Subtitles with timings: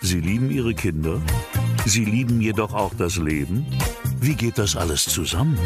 [0.00, 1.20] Sie lieben Ihre Kinder?
[1.86, 3.66] Sie lieben jedoch auch das Leben?
[4.20, 5.58] Wie geht das alles zusammen?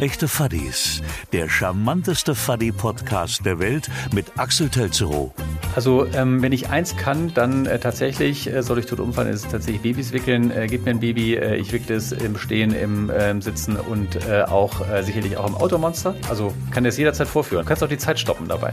[0.00, 1.02] Echte Fuddies,
[1.32, 5.32] der charmanteste Fuddy-Podcast der Welt mit Axel Telzerow.
[5.76, 9.44] Also ähm, wenn ich eins kann, dann äh, tatsächlich, äh, soll ich tot umfallen, ist
[9.44, 10.50] es tatsächlich Babys wickeln.
[10.50, 14.16] Äh, gib mir ein Baby, äh, ich wickle es im Stehen, im ähm, Sitzen und
[14.26, 16.14] äh, auch äh, sicherlich auch im Automonster.
[16.30, 17.64] Also kann das jederzeit vorführen.
[17.64, 18.72] Du kannst auch die Zeit stoppen dabei.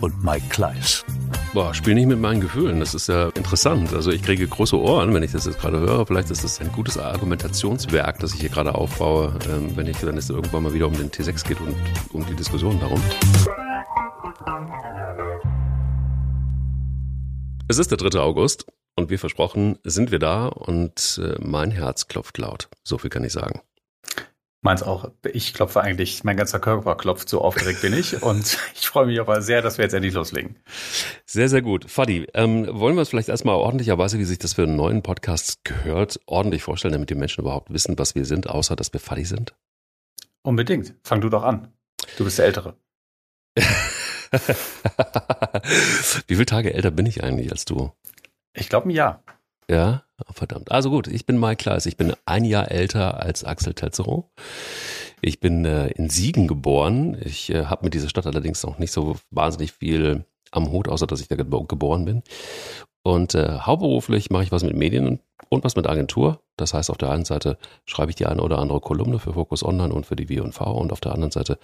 [0.00, 1.04] Und Mike Kleiss.
[1.52, 2.80] Boah, spiel nicht mit meinen Gefühlen.
[2.80, 3.92] Das ist ja interessant.
[3.92, 6.06] Also ich kriege große Ohren, wenn ich das jetzt gerade höre.
[6.06, 10.16] Vielleicht ist das ein gutes Argumentationswerk, das ich hier gerade aufbaue, ähm, wenn, ich, wenn
[10.16, 11.76] es irgendwann mal wieder um den T6 geht und
[12.14, 13.02] um die Diskussion darum.
[17.72, 18.20] Es ist der 3.
[18.20, 22.68] August und wie versprochen sind wir da und äh, mein Herz klopft laut.
[22.84, 23.62] So viel kann ich sagen.
[24.60, 25.10] Meins auch.
[25.32, 28.22] Ich klopfe eigentlich, mein ganzer Körper klopft, so aufgeregt bin ich.
[28.22, 30.56] Und ich freue mich aber sehr, dass wir jetzt endlich loslegen.
[31.24, 31.90] Sehr, sehr gut.
[31.90, 35.64] Fadi, ähm, wollen wir es vielleicht erstmal ordentlicherweise, wie sich das für einen neuen Podcast
[35.64, 39.24] gehört, ordentlich vorstellen, damit die Menschen überhaupt wissen, was wir sind, außer dass wir Fadi
[39.24, 39.54] sind?
[40.42, 40.94] Unbedingt.
[41.04, 41.72] Fang du doch an.
[42.18, 42.76] Du bist der Ältere.
[46.26, 47.92] wie viele Tage älter bin ich eigentlich als du?
[48.54, 49.22] Ich glaube ein Jahr.
[49.68, 50.70] Ja, oh, verdammt.
[50.70, 51.86] Also gut, ich bin Mike Klaas.
[51.86, 54.24] Ich bin ein Jahr älter als Axel Tetzerow.
[55.20, 57.16] Ich bin äh, in Siegen geboren.
[57.24, 61.06] Ich äh, habe mit dieser Stadt allerdings noch nicht so wahnsinnig viel am Hut, außer
[61.06, 62.22] dass ich da geboren bin.
[63.02, 66.40] Und äh, hauptberuflich mache ich was mit Medien und, was mit Agentur.
[66.56, 69.64] Das heißt, auf der einen Seite schreibe ich die eine oder andere Kolumne für Focus
[69.64, 71.58] Online und für die W&V und auf der anderen Seite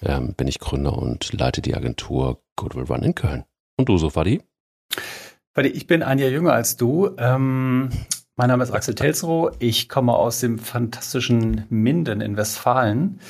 [0.00, 3.44] ähm, bin ich Gründer und leite die Agentur Goodwill Run in Köln.
[3.76, 4.42] Und du, Sofadi?
[5.54, 7.10] Weil ich bin ein Jahr jünger als du.
[7.18, 7.90] Ähm,
[8.36, 9.54] mein Name ist Axel Telsrow.
[9.58, 13.20] Ich komme aus dem fantastischen Minden in Westfalen.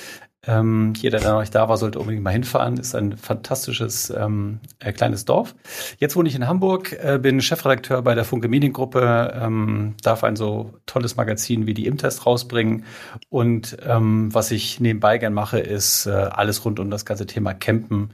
[0.44, 2.76] Ähm, jeder, der noch nicht da war, sollte unbedingt mal hinfahren.
[2.76, 5.54] Ist ein fantastisches ähm, äh, kleines Dorf.
[5.98, 10.34] Jetzt wohne ich in Hamburg, äh, bin Chefredakteur bei der Funke Mediengruppe, ähm, darf ein
[10.34, 12.84] so tolles Magazin wie die Imtest rausbringen.
[13.28, 17.54] Und ähm, was ich nebenbei gern mache, ist äh, alles rund um das ganze Thema
[17.54, 18.12] Campen,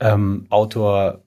[0.00, 1.22] ähm, Outdoor,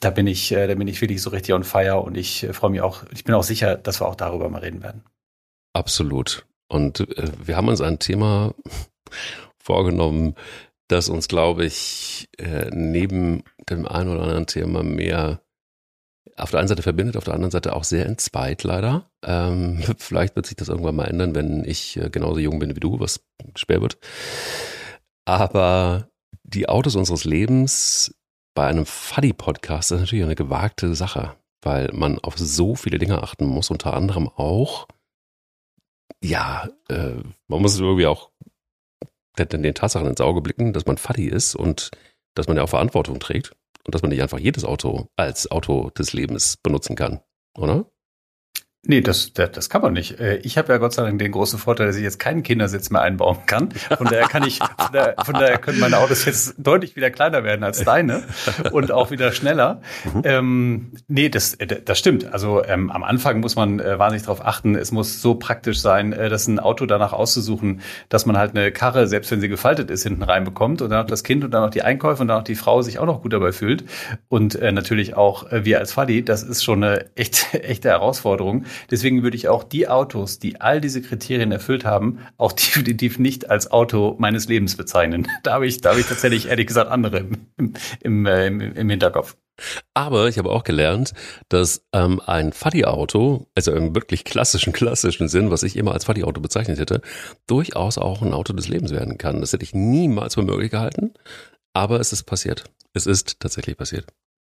[0.00, 2.52] da bin ich, äh, da bin ich wirklich so richtig on fire und ich äh,
[2.52, 5.04] freue mich auch, ich bin auch sicher, dass wir auch darüber mal reden werden.
[5.74, 6.46] Absolut.
[6.68, 8.54] Und äh, wir haben uns ein Thema
[9.64, 10.34] vorgenommen,
[10.88, 15.40] das uns, glaube ich, äh, neben dem einen oder anderen Thema mehr
[16.36, 19.10] auf der einen Seite verbindet, auf der anderen Seite auch sehr entzweit, leider.
[19.24, 22.80] Ähm, vielleicht wird sich das irgendwann mal ändern, wenn ich äh, genauso jung bin wie
[22.80, 23.24] du, was
[23.56, 23.98] schwer wird.
[25.24, 26.08] Aber
[26.42, 28.14] die Autos unseres Lebens
[28.54, 33.46] bei einem Fuddy-Podcast ist natürlich eine gewagte Sache, weil man auf so viele Dinge achten
[33.46, 34.86] muss, unter anderem auch,
[36.22, 37.16] ja, äh,
[37.48, 38.30] man muss irgendwie auch
[39.38, 41.90] den, den Tatsachen ins Auge blicken, dass man Fuddy ist und
[42.34, 43.52] dass man ja auch Verantwortung trägt
[43.84, 47.20] und dass man nicht einfach jedes Auto als Auto des Lebens benutzen kann,
[47.56, 47.86] oder?
[48.86, 50.20] Nee, das, das, das kann man nicht.
[50.20, 52.90] Äh, ich habe ja Gott sei Dank den großen Vorteil, dass ich jetzt keinen Kindersitz
[52.90, 53.70] mehr einbauen kann.
[53.70, 57.44] Von daher kann ich, von daher, von daher können meine Autos jetzt deutlich wieder kleiner
[57.44, 58.22] werden als deine
[58.72, 59.80] und auch wieder schneller.
[60.04, 60.20] Mhm.
[60.24, 62.32] Ähm, nee, das, äh, das stimmt.
[62.32, 64.74] Also ähm, am Anfang muss man äh, wahnsinnig darauf achten.
[64.74, 67.80] Es muss so praktisch sein, äh, dass ein Auto danach auszusuchen,
[68.10, 71.08] dass man halt eine Karre, selbst wenn sie gefaltet ist, hinten reinbekommt und dann auch
[71.08, 73.22] das Kind und dann auch die Einkäufe und dann auch die Frau sich auch noch
[73.22, 73.84] gut dabei fühlt.
[74.28, 78.66] Und äh, natürlich auch äh, wir als Fadi, das ist schon eine echt, echte Herausforderung
[78.90, 83.50] Deswegen würde ich auch die Autos, die all diese Kriterien erfüllt haben, auch definitiv nicht
[83.50, 85.28] als Auto meines Lebens bezeichnen.
[85.42, 88.88] Da habe ich, da habe ich tatsächlich ehrlich gesagt andere im, im, äh, im, im
[88.88, 89.36] Hinterkopf.
[89.92, 91.12] Aber ich habe auch gelernt,
[91.48, 96.40] dass ähm, ein Fuddy-Auto, also im wirklich klassischen, klassischen Sinn, was ich immer als Fuddy-Auto
[96.40, 97.02] bezeichnet hätte,
[97.46, 99.40] durchaus auch ein Auto des Lebens werden kann.
[99.40, 101.14] Das hätte ich niemals für möglich gehalten,
[101.72, 102.64] aber es ist passiert.
[102.94, 104.06] Es ist tatsächlich passiert.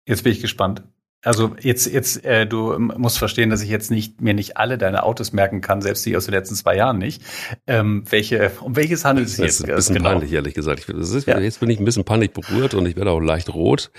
[0.06, 0.82] Jetzt bin ich gespannt.
[1.24, 5.02] Also jetzt, jetzt, äh, du musst verstehen, dass ich jetzt nicht mir nicht alle deine
[5.02, 7.22] Autos merken kann, selbst die aus den letzten zwei Jahren nicht.
[7.66, 9.60] Ähm, welche, um welches handelt es sich jetzt?
[9.60, 10.10] Das ist ein bisschen genau?
[10.10, 10.78] peinlich, ehrlich gesagt.
[10.80, 11.40] Ich, ist, ja.
[11.40, 13.90] Jetzt bin ich ein bisschen peinlich berührt und ich werde auch leicht rot.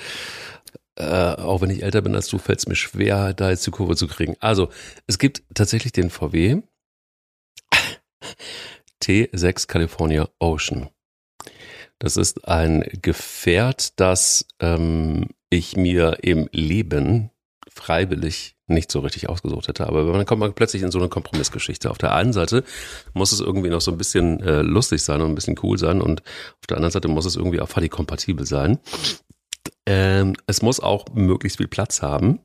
[0.96, 3.72] Äh, auch wenn ich älter bin als du, fällt es mir schwer, da jetzt die
[3.72, 4.36] Kurve zu kriegen.
[4.40, 4.70] Also,
[5.06, 6.62] es gibt tatsächlich den VW
[9.04, 10.90] T6 California Ocean.
[12.00, 17.30] Das ist ein Gefährt, das ähm, ich mir im Leben
[17.68, 19.88] freiwillig nicht so richtig ausgesucht hätte.
[19.88, 21.90] Aber dann kommt man plötzlich in so eine Kompromissgeschichte.
[21.90, 22.64] Auf der einen Seite
[23.14, 26.02] muss es irgendwie noch so ein bisschen äh, lustig sein und ein bisschen cool sein
[26.02, 28.80] und auf der anderen Seite muss es irgendwie auch Fadi-kompatibel sein.
[29.86, 32.40] Ähm, es muss auch möglichst viel Platz haben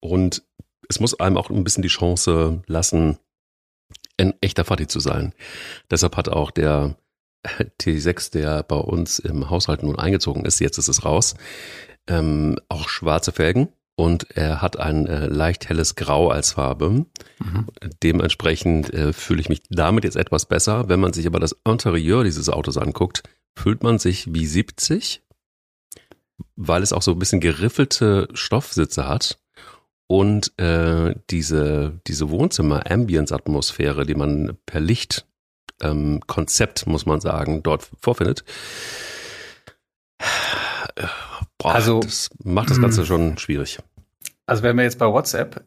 [0.00, 0.42] und
[0.88, 3.18] es muss einem auch ein bisschen die Chance lassen,
[4.18, 5.34] ein echter Fatti zu sein.
[5.90, 6.96] Deshalb hat auch der
[7.44, 11.34] T6, der bei uns im Haushalt nun eingezogen ist, jetzt ist es raus,
[12.06, 16.90] ähm, auch schwarze Felgen und er hat ein äh, leicht helles Grau als Farbe.
[16.90, 17.66] Mhm.
[18.02, 20.88] Dementsprechend äh, fühle ich mich damit jetzt etwas besser.
[20.88, 23.22] Wenn man sich aber das Interieur dieses Autos anguckt,
[23.54, 25.22] fühlt man sich wie 70,
[26.56, 29.38] weil es auch so ein bisschen geriffelte Stoffsitze hat
[30.06, 35.26] und äh, diese, diese Wohnzimmer-Ambience-Atmosphäre, die man per Licht
[35.80, 38.44] ähm, Konzept, muss man sagen, dort vorfindet.
[41.58, 43.06] Boah, also das macht das Ganze mm.
[43.06, 43.78] schon schwierig.
[44.46, 45.64] Also wenn wir jetzt bei WhatsApp,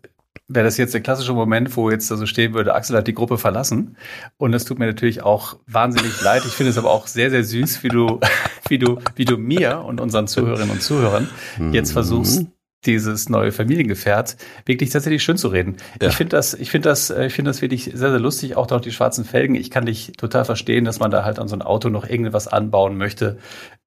[0.47, 3.13] wäre das jetzt der klassische Moment, wo jetzt so also stehen würde, Axel hat die
[3.13, 3.97] Gruppe verlassen.
[4.37, 6.43] Und es tut mir natürlich auch wahnsinnig leid.
[6.45, 8.19] Ich finde es aber auch sehr, sehr süß, wie du,
[8.67, 11.29] wie du, wie du mir und unseren Zuhörerinnen und Zuhörern
[11.71, 11.93] jetzt mhm.
[11.93, 12.45] versuchst,
[12.85, 15.77] dieses neue Familiengefährt wirklich tatsächlich schön zu reden.
[16.01, 16.09] Ja.
[16.09, 18.55] Ich finde das, ich finde das, äh, ich finde das wirklich sehr, sehr lustig.
[18.55, 19.55] Auch dort die schwarzen Felgen.
[19.55, 22.47] Ich kann dich total verstehen, dass man da halt an so ein Auto noch irgendwas
[22.47, 23.37] anbauen möchte,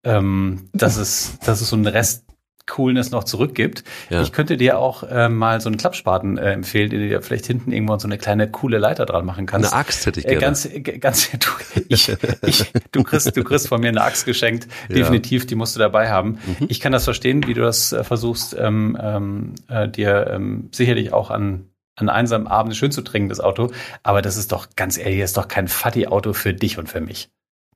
[0.04, 2.25] ähm, dass es, dass es so einen Rest
[2.66, 3.84] Coolness noch zurückgibt.
[4.10, 4.22] Ja.
[4.22, 7.46] Ich könnte dir auch äh, mal so einen Klappspaten äh, empfehlen, den du dir vielleicht
[7.46, 9.72] hinten irgendwo so eine kleine coole Leiter dran machen kannst.
[9.72, 10.38] Eine Axt hätte ich gerne.
[10.38, 14.66] Äh, ganz, ganz, du, ich, ich, du kriegst, du kriegst von mir eine Axt geschenkt.
[14.88, 15.46] Definitiv, ja.
[15.48, 16.38] die musst du dabei haben.
[16.44, 16.66] Mhm.
[16.68, 21.12] Ich kann das verstehen, wie du das äh, versuchst, ähm, ähm, äh, dir ähm, sicherlich
[21.12, 23.70] auch an an einsamen Abend schön zu trinken, das Auto.
[24.02, 27.00] Aber das ist doch, ganz ehrlich, das ist doch kein Fatty-Auto für dich und für
[27.00, 27.30] mich.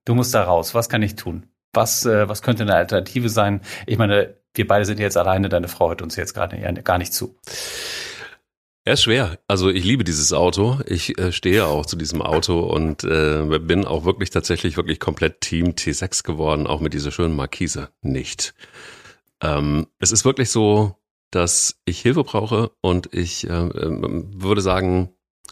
[0.05, 0.75] Du musst da raus.
[0.75, 1.47] Was kann ich tun?
[1.73, 3.61] Was, äh, was könnte eine Alternative sein?
[3.87, 7.13] Ich meine, wir beide sind jetzt alleine, deine Frau hört uns jetzt gerade gar nicht
[7.13, 7.37] zu.
[8.85, 9.39] Er ist schwer.
[9.47, 10.81] Also ich liebe dieses Auto.
[10.87, 15.43] Ich äh, stehe auch zu diesem Auto und äh, bin auch wirklich tatsächlich wirklich komplett
[15.43, 18.55] Team T6 geworden, auch mit dieser schönen Markise nicht.
[19.43, 20.97] Ähm, es ist wirklich so,
[21.31, 25.11] dass ich Hilfe brauche und ich äh, ähm, würde sagen,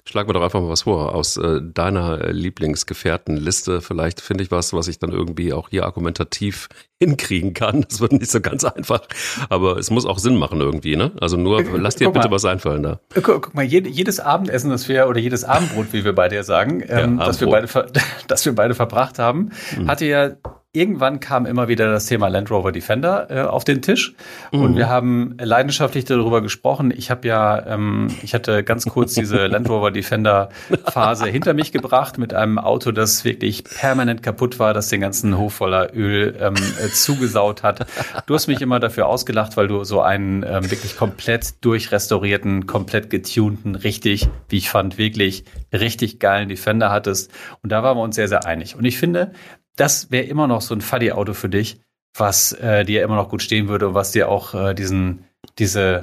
[0.08, 3.82] Schlag mir doch einfach mal was vor aus äh, deiner Lieblingsgefährtenliste.
[3.82, 7.84] Vielleicht finde ich was, was ich dann irgendwie auch hier argumentativ hinkriegen kann.
[7.87, 9.02] Das wird nicht so ganz einfach,
[9.50, 10.96] aber es muss auch Sinn machen irgendwie.
[10.96, 11.12] Ne?
[11.20, 13.00] Also nur äh, lass dir guck bitte mal, was einfallen da.
[13.12, 16.82] Guck, guck mal, jedes Abendessen, das wir oder jedes Abendbrot, wie wir beide ja sagen,
[16.88, 17.69] ähm, ja, das wir beide,
[18.28, 19.88] das wir beide verbracht haben, mhm.
[19.88, 20.31] hatte ja
[20.72, 24.14] irgendwann kam immer wieder das Thema Land Rover Defender äh, auf den Tisch
[24.52, 24.60] mhm.
[24.60, 26.92] und wir haben leidenschaftlich darüber gesprochen.
[26.94, 30.50] Ich habe ja, ähm, ich hatte ganz kurz diese Land Rover Defender
[30.84, 35.38] Phase hinter mich gebracht mit einem Auto, das wirklich permanent kaputt war, das den ganzen
[35.38, 37.86] Hof voller Öl ähm, äh, zugesaut hat.
[38.26, 43.08] Du hast mich immer dafür ausgelacht, weil du so einen ähm, wirklich komplett durchrestaurierten, komplett
[43.08, 47.32] getunten, richtig, wie ich fand, wirklich richtig geilen Defender hattest.
[47.62, 48.76] Und da waren wir uns sehr, sehr einig.
[48.76, 49.32] Und ich finde,
[49.78, 51.80] das wäre immer noch so ein Fuddy-Auto für dich,
[52.14, 55.25] was äh, dir immer noch gut stehen würde und was dir auch äh, diesen,
[55.58, 56.00] diese,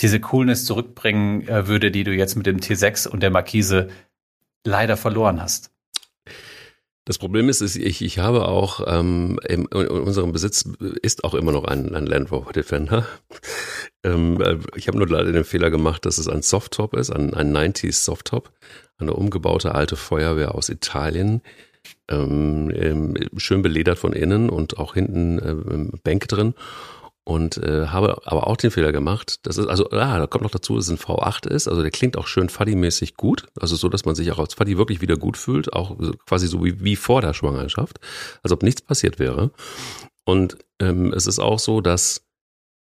[0.00, 3.88] diese Coolness zurückbringen äh, würde, die du jetzt mit dem T6 und der Markise
[4.64, 5.70] leider verloren hast.
[7.06, 10.64] Das Problem ist, ich, ich habe auch ähm, in, in unserem Besitz
[11.02, 13.06] ist auch immer noch ein, ein Land Rover Defender.
[14.04, 17.34] ähm, äh, ich habe nur leider den Fehler gemacht, dass es ein Softtop ist, ein,
[17.34, 18.52] ein 90s Softtop,
[18.96, 21.42] eine umgebaute alte Feuerwehr aus Italien
[22.08, 26.54] ähm, ähm, schön beledert von innen und auch hinten äh, Bänke drin.
[27.26, 30.50] Und äh, habe aber auch den Fehler gemacht, das ist, also, ah, da kommt noch
[30.50, 33.88] dazu, dass es ein V8 ist, also der klingt auch schön Fuddy-mäßig gut, also so,
[33.88, 36.96] dass man sich auch als Fuddy wirklich wieder gut fühlt, auch quasi so wie, wie
[36.96, 37.98] vor der Schwangerschaft,
[38.42, 39.52] als ob nichts passiert wäre.
[40.26, 42.26] Und ähm, es ist auch so, dass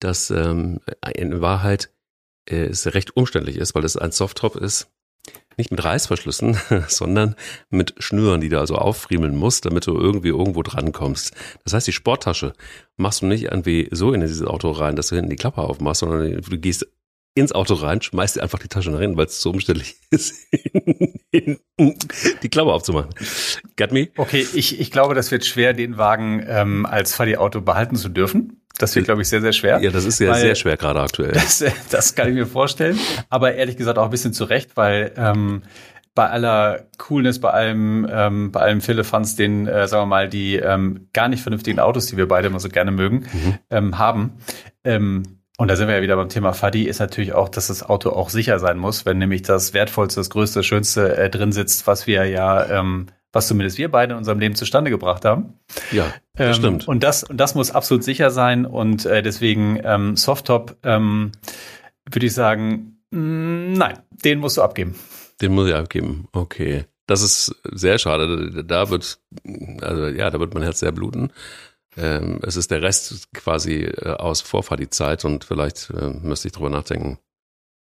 [0.01, 0.81] das ähm,
[1.15, 1.93] in Wahrheit
[2.51, 4.89] äh, es recht umständlich ist, weil es ein Softtop ist,
[5.57, 6.57] nicht mit Reißverschlüssen,
[6.89, 7.37] sondern
[7.71, 11.35] mit Schnüren, die du also auffriemeln musst, damit du irgendwie irgendwo drankommst.
[11.65, 12.53] Das heißt, die Sporttasche
[12.97, 16.01] machst du nicht irgendwie so in dieses Auto rein, dass du hinten die Klappe aufmachst,
[16.01, 16.87] sondern du gehst
[17.35, 20.35] ins Auto rein, schmeißt dir einfach die Tasche nach hinten, weil es so umständlich ist,
[21.33, 23.11] die Klappe aufzumachen.
[23.77, 24.09] Get me?
[24.17, 28.62] Okay, ich, ich glaube, das wird schwer, den Wagen ähm, als Fadi-Auto behalten zu dürfen.
[28.79, 29.81] Das wird, glaube ich, sehr, sehr schwer.
[29.81, 31.33] Ja, das ist ja sehr schwer gerade aktuell.
[31.33, 32.99] Das, das kann ich mir vorstellen.
[33.29, 35.63] Aber ehrlich gesagt auch ein bisschen zu Recht, weil ähm,
[36.15, 40.57] bei aller Coolness, bei allem, ähm, bei allem Philippans, den, äh, sagen wir mal, die
[40.57, 43.59] ähm, gar nicht vernünftigen Autos, die wir beide immer so gerne mögen, mhm.
[43.71, 44.33] ähm, haben.
[44.85, 47.83] Ähm, und da sind wir ja wieder beim Thema Fadi, ist natürlich auch, dass das
[47.83, 51.87] Auto auch sicher sein muss, wenn nämlich das Wertvollste, das Größte, Schönste äh, drin sitzt,
[51.87, 55.55] was wir ja ähm, was zumindest wir beide in unserem Leben zustande gebracht haben.
[55.91, 56.89] Ja, das ähm, stimmt.
[56.89, 61.33] Und das, und das muss absolut sicher sein und äh, deswegen ähm, Softtop ähm,
[62.11, 64.95] würde ich sagen, mh, mm, nein, den musst du abgeben.
[65.41, 66.85] Den muss ich abgeben, okay.
[67.07, 68.65] Das ist sehr schade.
[68.65, 69.19] Da wird,
[69.81, 71.33] also ja, da wird mein Herz sehr bluten.
[71.97, 76.49] Ähm, es ist der Rest quasi äh, aus Vorfahr die Zeit und vielleicht äh, müsste
[76.49, 77.19] ich drüber nachdenken,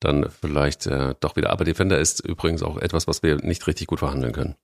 [0.00, 1.50] dann vielleicht äh, doch wieder.
[1.50, 4.54] Aber Defender ist übrigens auch etwas, was wir nicht richtig gut verhandeln können.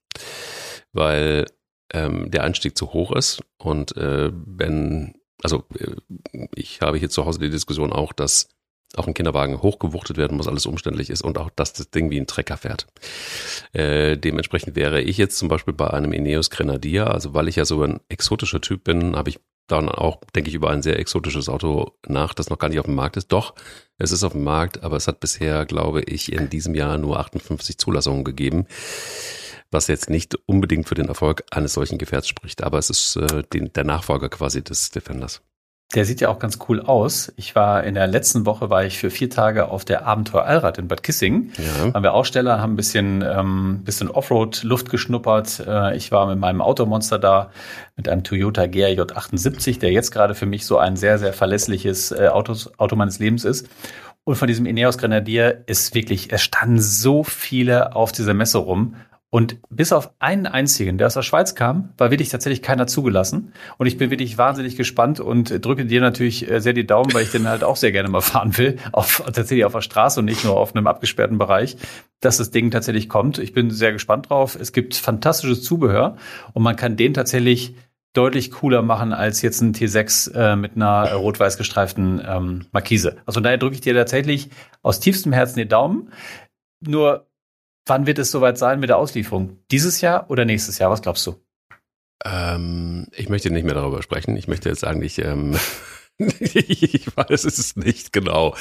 [0.93, 1.47] Weil
[1.93, 5.97] ähm, der Einstieg zu hoch ist und äh, wenn, also äh,
[6.55, 8.49] ich habe hier zu Hause die Diskussion auch, dass
[8.97, 12.21] auch ein Kinderwagen hochgewuchtet werden muss, alles umständlich ist und auch, dass das Ding wie
[12.21, 12.87] ein Trecker fährt.
[13.73, 17.65] Äh, dementsprechend wäre ich jetzt zum Beispiel bei einem Ineos Grenadier, also weil ich ja
[17.65, 21.49] so ein exotischer Typ bin, habe ich dann auch, denke ich, über ein sehr exotisches
[21.49, 23.33] Auto nach, das noch gar nicht auf dem Markt ist.
[23.33, 23.55] Doch,
[23.97, 27.19] es ist auf dem Markt, aber es hat bisher, glaube ich, in diesem Jahr nur
[27.21, 28.67] 58 Zulassungen gegeben,
[29.73, 33.43] was jetzt nicht unbedingt für den Erfolg eines solchen Gefährts spricht, aber es ist äh,
[33.53, 35.43] den, der Nachfolger quasi des Defenders.
[35.95, 37.33] Der sieht ja auch ganz cool aus.
[37.37, 40.79] Ich war in der letzten Woche war ich für vier Tage auf der Abenteuer Allrad
[40.79, 41.53] in Bad Kissing.
[41.59, 41.93] Ja.
[41.93, 45.63] Haben wir Aussteller, haben ein bisschen, ähm, bisschen Offroad Luft geschnuppert.
[45.67, 47.51] Äh, ich war mit meinem Automonster da
[47.97, 52.11] mit einem Toyota GRJ 78, der jetzt gerade für mich so ein sehr sehr verlässliches
[52.11, 53.69] äh, Autos, Auto meines Lebens ist.
[54.25, 58.95] Und von diesem Ineos Grenadier ist wirklich, es standen so viele auf dieser Messe rum
[59.35, 63.55] und bis auf einen einzigen, der aus der Schweiz kam, war wirklich tatsächlich keiner zugelassen.
[63.79, 67.23] Und ich bin wirklich wahnsinnig gespannt und drücke dir natürlich äh, sehr die Daumen, weil
[67.23, 70.27] ich den halt auch sehr gerne mal fahren will, auf, tatsächlich auf der Straße und
[70.27, 71.79] nicht nur auf einem abgesperrten Bereich,
[72.21, 73.39] dass das Ding tatsächlich kommt.
[73.39, 74.55] Ich bin sehr gespannt drauf.
[74.55, 76.19] Es gibt fantastisches Zubehör
[76.53, 77.75] und man kann den tatsächlich
[78.13, 83.17] deutlich cooler machen als jetzt ein T6 äh, mit einer rot-weiß gestreiften ähm, Markise.
[83.25, 84.51] Also daher drücke ich dir tatsächlich
[84.83, 86.13] aus tiefstem Herzen den Daumen.
[86.87, 87.32] Nur
[87.87, 89.59] Wann wird es soweit sein mit der Auslieferung?
[89.71, 90.91] Dieses Jahr oder nächstes Jahr?
[90.91, 91.35] Was glaubst du?
[92.25, 94.37] Ähm, ich möchte nicht mehr darüber sprechen.
[94.37, 95.57] Ich möchte jetzt eigentlich, ähm,
[96.19, 98.55] ich weiß es nicht genau.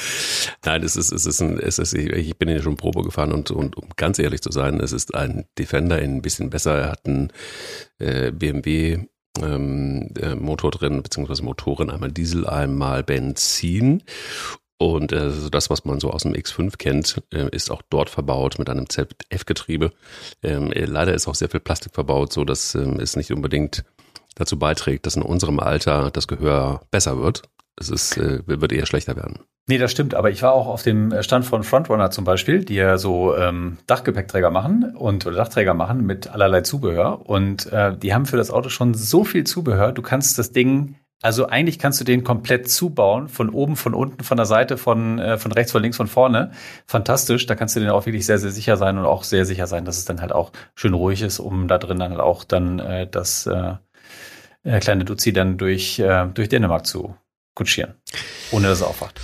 [0.64, 3.50] Nein, es ist, es ist ein, es ist, ich bin ja schon Probe gefahren und,
[3.52, 6.78] und um ganz ehrlich zu sein, es ist ein Defender ein bisschen besser.
[6.78, 7.32] Er hat einen
[7.98, 9.06] äh, BMW
[9.40, 14.02] ähm, äh, Motor drin, beziehungsweise Motoren, einmal Diesel, einmal Benzin.
[14.82, 18.58] Und äh, das, was man so aus dem X5 kennt, äh, ist auch dort verbaut
[18.58, 19.92] mit einem ZF-Getriebe.
[20.42, 23.84] Ähm, äh, leider ist auch sehr viel Plastik verbaut, so dass ähm, es nicht unbedingt
[24.34, 27.42] dazu beiträgt, dass in unserem Alter das Gehör besser wird.
[27.76, 29.38] Es ist, äh, wird eher schlechter werden.
[29.68, 30.14] Nee, das stimmt.
[30.16, 33.78] Aber ich war auch auf dem Stand von Frontrunner zum Beispiel, die ja so ähm,
[33.86, 37.28] Dachgepäckträger machen und oder Dachträger machen mit allerlei Zubehör.
[37.28, 39.92] Und äh, die haben für das Auto schon so viel Zubehör.
[39.92, 44.24] Du kannst das Ding also eigentlich kannst du den komplett zubauen, von oben, von unten,
[44.24, 46.50] von der Seite, von, äh, von rechts, von links, von vorne.
[46.86, 47.46] Fantastisch.
[47.46, 49.84] Da kannst du den auch wirklich sehr, sehr sicher sein und auch sehr sicher sein,
[49.84, 52.80] dass es dann halt auch schön ruhig ist, um da drin dann halt auch dann
[52.80, 53.74] äh, das äh,
[54.64, 57.14] äh, kleine Duzi dann durch, äh, durch Dänemark zu
[57.54, 57.94] kutschieren,
[58.50, 59.20] ohne dass er aufwacht.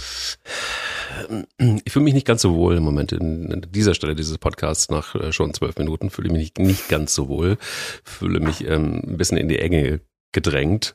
[1.84, 5.16] Ich fühle mich nicht ganz so wohl im Moment in, dieser Stelle dieses Podcasts nach
[5.16, 6.10] äh, schon zwölf Minuten.
[6.10, 7.58] Fühle mich nicht, ganz so wohl.
[8.04, 10.00] Fühle mich ähm, ein bisschen in die Enge
[10.32, 10.94] gedrängt.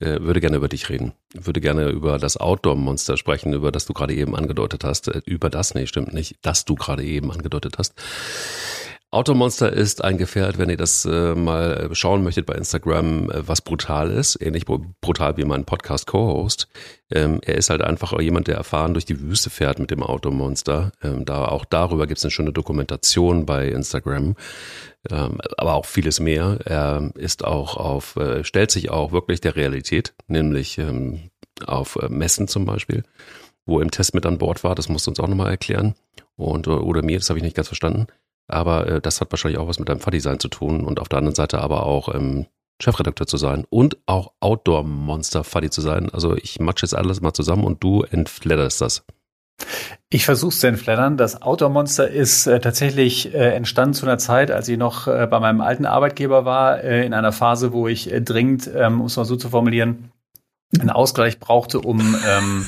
[0.00, 1.12] Äh, würde gerne über dich reden.
[1.34, 5.08] Würde gerne über das Outdoor-Monster sprechen, über das du gerade eben angedeutet hast.
[5.08, 7.94] Äh, über das, nee, stimmt nicht, das du gerade eben angedeutet hast.
[9.12, 13.60] Automonster ist ein Gefährt, wenn ihr das äh, mal schauen möchtet bei Instagram, äh, was
[13.60, 16.68] brutal ist, ähnlich brutal wie mein Podcast Co-Host.
[17.10, 20.92] Ähm, er ist halt einfach jemand, der erfahren durch die Wüste fährt mit dem Automonster.
[21.02, 24.36] Ähm, da auch darüber gibt es eine schöne Dokumentation bei Instagram,
[25.10, 26.60] ähm, aber auch vieles mehr.
[26.64, 31.30] Er ist auch auf, äh, stellt sich auch wirklich der Realität, nämlich ähm,
[31.66, 33.02] auf äh, Messen zum Beispiel,
[33.66, 34.76] wo er im Test mit an Bord war.
[34.76, 35.96] Das musst du uns auch nochmal erklären.
[36.36, 38.06] Und äh, oder mir, das habe ich nicht ganz verstanden.
[38.50, 41.18] Aber äh, das hat wahrscheinlich auch was mit deinem Fuddy-Sein zu tun und auf der
[41.18, 42.46] anderen Seite aber auch ähm,
[42.82, 46.10] Chefredakteur zu sein und auch Outdoor-Monster-Fuddy zu sein.
[46.10, 49.04] Also ich matsche jetzt alles mal zusammen und du entfledderst das.
[50.08, 51.16] Ich versuche es zu entfleddern.
[51.16, 55.38] Das Outdoor-Monster ist äh, tatsächlich äh, entstanden zu einer Zeit, als ich noch äh, bei
[55.38, 59.16] meinem alten Arbeitgeber war, äh, in einer Phase, wo ich äh, dringend, ähm, um es
[59.16, 60.10] mal so zu formulieren,
[60.78, 62.66] einen Ausgleich brauchte, um ähm,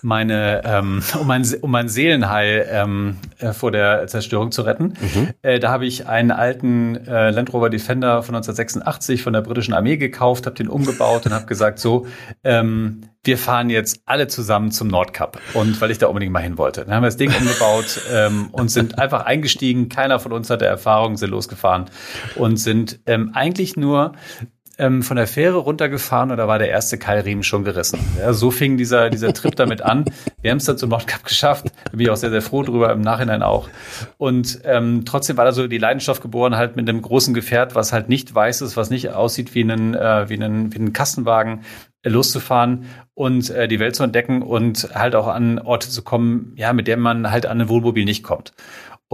[0.00, 4.94] meine ähm, um mein um mein Seelenheil ähm, äh, vor der Zerstörung zu retten.
[5.00, 5.28] Mhm.
[5.42, 9.74] Äh, da habe ich einen alten äh, Land Rover Defender von 1986 von der britischen
[9.74, 12.06] Armee gekauft, habe den umgebaut und habe gesagt so
[12.44, 16.58] ähm, wir fahren jetzt alle zusammen zum Nordkap und weil ich da unbedingt mal hin
[16.58, 16.84] wollte.
[16.84, 19.88] Dann haben wir das Ding umgebaut ähm, und sind einfach eingestiegen.
[19.88, 21.86] Keiner von uns hatte Erfahrung, sind losgefahren
[22.36, 24.12] und sind ähm, eigentlich nur
[24.78, 27.98] ähm, von der Fähre runtergefahren und da war der erste Keilriemen schon gerissen.
[28.18, 30.04] Ja, so fing dieser, dieser Trip damit an.
[30.40, 31.66] Wir haben es dann zum Nordkap geschafft.
[31.84, 33.68] Da bin ich auch sehr, sehr froh drüber, im Nachhinein auch.
[34.18, 37.92] Und ähm, trotzdem war da so die Leidenschaft geboren, halt mit einem großen Gefährt, was
[37.92, 41.64] halt nicht weiß ist, was nicht aussieht wie ein, äh, wie ein, wie ein Kastenwagen,
[42.02, 46.52] äh, loszufahren und äh, die Welt zu entdecken und halt auch an Orte zu kommen,
[46.56, 48.52] ja, mit der man halt an ein Wohnmobil nicht kommt.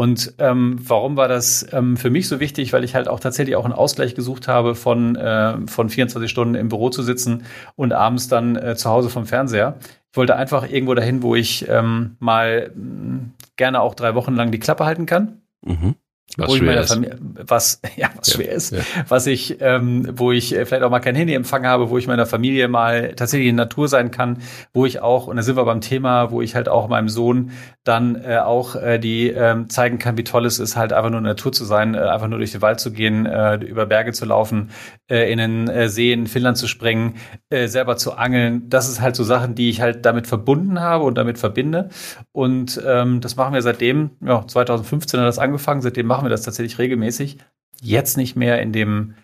[0.00, 2.72] Und ähm, warum war das ähm, für mich so wichtig?
[2.72, 6.54] Weil ich halt auch tatsächlich auch einen Ausgleich gesucht habe von, äh, von 24 Stunden
[6.54, 7.44] im Büro zu sitzen
[7.76, 9.76] und abends dann äh, zu Hause vom Fernseher.
[10.10, 14.34] Ich wollte einfach irgendwo dahin, wo ich ähm, mal mh, mm, gerne auch drei Wochen
[14.34, 15.42] lang die Klappe halten kann.
[15.60, 15.96] Mhm.
[16.36, 17.00] Was wo schwer ist.
[17.46, 18.80] was ja was ja, schwer ist, ja.
[19.08, 22.26] was ich, ähm, wo ich äh, vielleicht auch mal kein Handyempfang habe, wo ich meiner
[22.26, 24.38] Familie mal tatsächlich in Natur sein kann,
[24.72, 27.50] wo ich auch und da sind wir beim Thema, wo ich halt auch meinem Sohn
[27.84, 31.18] dann äh, auch äh, die ähm, zeigen kann, wie toll es ist, halt einfach nur
[31.18, 33.86] in der Natur zu sein, äh, einfach nur durch den Wald zu gehen, äh, über
[33.86, 34.70] Berge zu laufen,
[35.10, 37.14] äh, in den äh, See in Finnland zu springen,
[37.48, 38.68] äh, selber zu angeln.
[38.68, 41.88] Das ist halt so Sachen, die ich halt damit verbunden habe und damit verbinde.
[42.32, 46.42] Und ähm, das machen wir seitdem, ja, 2015 hat das angefangen, seitdem machen wir das
[46.42, 47.38] tatsächlich regelmäßig.
[47.80, 49.14] Jetzt nicht mehr in dem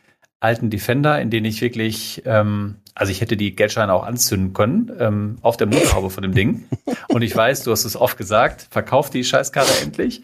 [0.41, 4.93] alten Defender, in den ich wirklich, ähm, also ich hätte die Geldscheine auch anzünden können,
[4.99, 6.65] ähm, auf der Motorhaube von dem Ding.
[7.09, 10.23] Und ich weiß, du hast es oft gesagt, verkauf die Scheißkarre endlich.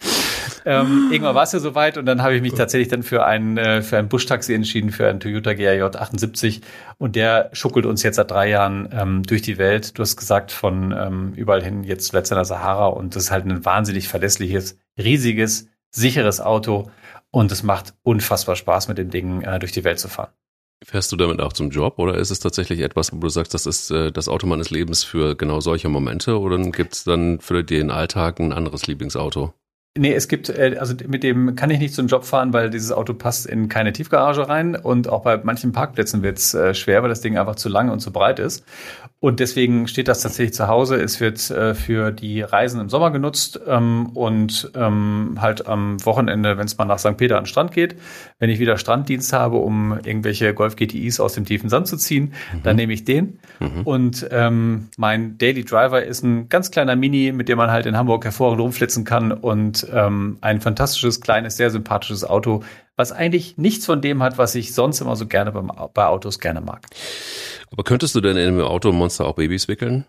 [0.65, 3.57] Ähm, irgendwann war es ja soweit und dann habe ich mich tatsächlich dann für ein,
[3.57, 6.61] äh, für ein Buschtaxi entschieden, für einen Toyota GRJ 78.
[6.99, 9.99] Und der schuckelt uns jetzt seit drei Jahren ähm, durch die Welt.
[9.99, 12.87] Du hast gesagt, von ähm, überall hin, jetzt zuletzt in der Sahara.
[12.87, 16.91] Und das ist halt ein wahnsinnig verlässliches, riesiges, sicheres Auto
[17.31, 20.33] und es macht unfassbar Spaß, mit dem Ding äh, durch die Welt zu fahren.
[20.85, 23.67] Fährst du damit auch zum Job oder ist es tatsächlich etwas, wo du sagst, das
[23.67, 27.63] ist äh, das Auto meines Lebens für genau solche Momente oder gibt es dann für
[27.63, 29.55] den Alltag ein anderes Lieblingsauto?
[29.95, 32.93] Nee, es gibt, äh, also mit dem kann ich nicht zum Job fahren, weil dieses
[32.93, 37.03] Auto passt in keine Tiefgarage rein und auch bei manchen Parkplätzen wird es äh, schwer,
[37.03, 38.65] weil das Ding einfach zu lang und zu breit ist.
[39.21, 40.97] Und deswegen steht das tatsächlich zu Hause.
[40.97, 46.57] Es wird äh, für die Reisen im Sommer genutzt ähm, und ähm, halt am Wochenende,
[46.57, 47.19] wenn es mal nach St.
[47.19, 47.95] Peter an den Strand geht,
[48.39, 52.33] wenn ich wieder Stranddienst habe, um irgendwelche Golf GTIs aus dem tiefen Sand zu ziehen,
[52.53, 52.63] mhm.
[52.63, 53.39] dann nehme ich den.
[53.61, 53.83] Mhm.
[53.85, 57.97] Und ähm, mein Daily Driver ist ein ganz kleiner Mini, mit dem man halt in
[57.97, 62.63] Hamburg hervorragend rumflitzen kann und ähm, ein fantastisches, kleines, sehr sympathisches Auto,
[62.97, 66.41] was eigentlich nichts von dem hat, was ich sonst immer so gerne beim, bei Autos
[66.41, 66.87] gerne mag.
[67.71, 70.05] Aber könntest du denn in einem Automonster auch Babys wickeln?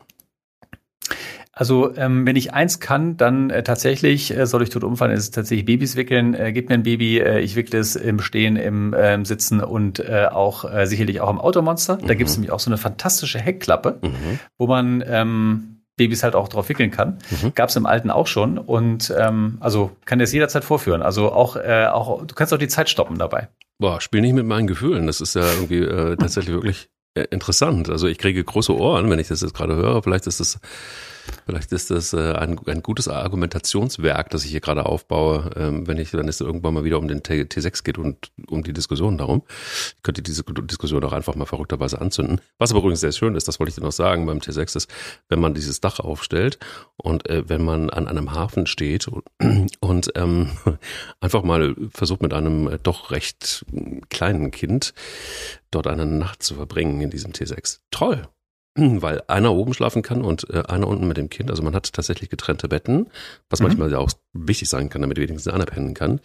[1.56, 5.24] Also ähm, wenn ich eins kann, dann äh, tatsächlich, äh, soll ich tot umfallen, ist
[5.24, 6.34] es tatsächlich Babys wickeln.
[6.34, 10.00] Äh, gib mir ein Baby, äh, ich wickle es im Stehen, im äh, Sitzen und
[10.00, 11.98] äh, auch äh, sicherlich auch im Automonster.
[11.98, 12.18] Da mhm.
[12.18, 14.40] gibt es nämlich auch so eine fantastische Heckklappe, mhm.
[14.58, 17.20] wo man ähm, Babys halt auch drauf wickeln kann.
[17.30, 17.54] Mhm.
[17.56, 21.02] Gab es im Alten auch schon und ähm, also kann das jederzeit vorführen.
[21.02, 23.50] Also auch, äh, auch du kannst auch die Zeit stoppen dabei.
[23.80, 25.08] Boah, spiel nicht mit meinen Gefühlen.
[25.08, 27.90] Das ist ja irgendwie äh, tatsächlich wirklich äh, interessant.
[27.90, 30.02] Also ich kriege große Ohren, wenn ich das jetzt gerade höre.
[30.02, 30.60] Vielleicht ist das
[31.46, 35.98] Vielleicht ist das äh, ein, ein gutes Argumentationswerk, das ich hier gerade aufbaue, ähm, wenn
[35.98, 39.18] ich, wenn es irgendwann mal wieder um den T T6 geht und um die Diskussion
[39.18, 39.44] darum.
[39.96, 42.42] Ich könnte diese Diskussion auch einfach mal verrückterweise anzünden.
[42.58, 44.94] Was aber übrigens sehr schön ist, das wollte ich dir noch sagen beim T6 ist,
[45.30, 46.60] wenn man dieses Dach aufstellt
[46.98, 49.24] und äh, wenn man an einem Hafen steht und,
[49.80, 50.50] und ähm,
[51.20, 53.66] einfach mal versucht mit einem äh, doch recht
[54.10, 54.94] kleinen Kind
[55.72, 57.80] dort eine Nacht zu verbringen in diesem T6.
[57.92, 58.28] Toll.
[58.76, 61.50] weil einer oben schlafen kann und äh, einer unten mit dem Kind.
[61.50, 63.08] Also man hat tatsächlich getrennte Betten,
[63.50, 63.68] was mhm.
[63.68, 66.20] manchmal ja auch wichtig sein kann, damit wenigstens einer pennen kann.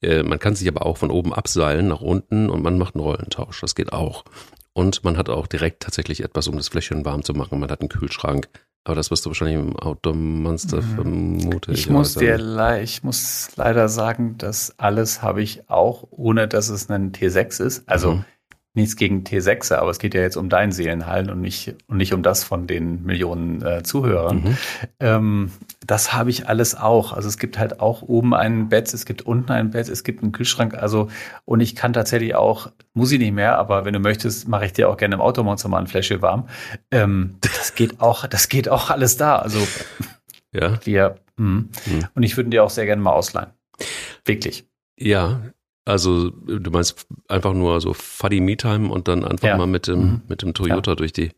[0.00, 3.04] Äh, man kann sich aber auch von oben abseilen nach unten und man macht einen
[3.04, 3.60] Rollentausch.
[3.60, 4.24] Das geht auch.
[4.72, 7.60] Und man hat auch direkt tatsächlich etwas, um das Fläschchen warm zu machen.
[7.60, 8.48] Man hat einen Kühlschrank.
[8.86, 10.94] Aber das wirst du wahrscheinlich im Outdoor-Monster mhm.
[10.94, 11.72] vermuten.
[11.72, 16.90] Ich muss dir ich muss leider sagen, das alles habe ich auch, ohne dass es
[16.90, 17.88] ein T6 ist.
[17.88, 18.24] Also mhm
[18.74, 22.12] nichts gegen T6, aber es geht ja jetzt um dein Seelenhallen und nicht, und nicht
[22.12, 24.36] um das von den Millionen äh, Zuhörern.
[24.36, 24.58] Mhm.
[24.98, 25.50] Ähm,
[25.86, 27.12] das habe ich alles auch.
[27.12, 30.22] Also es gibt halt auch oben ein Bett, es gibt unten ein Bett, es gibt
[30.22, 30.74] einen Kühlschrank.
[30.74, 31.08] Also,
[31.44, 34.72] und ich kann tatsächlich auch, muss ich nicht mehr, aber wenn du möchtest, mache ich
[34.72, 36.48] dir auch gerne im Automonster mal ein Fläschchen warm.
[36.90, 39.36] Ähm, das geht auch, das geht auch alles da.
[39.36, 39.60] Also,
[40.52, 40.78] ja.
[40.84, 41.46] Wir, mh.
[41.46, 41.68] Mhm.
[42.14, 43.50] Und ich würde dir auch sehr gerne mal ausleihen.
[44.24, 44.66] Wirklich.
[44.96, 45.42] Ja,
[45.84, 49.56] also du meinst einfach nur so Fuddy Me Time und dann einfach ja.
[49.56, 50.22] mal mit dem, mhm.
[50.28, 50.94] mit dem Toyota ja.
[50.96, 51.32] durch die.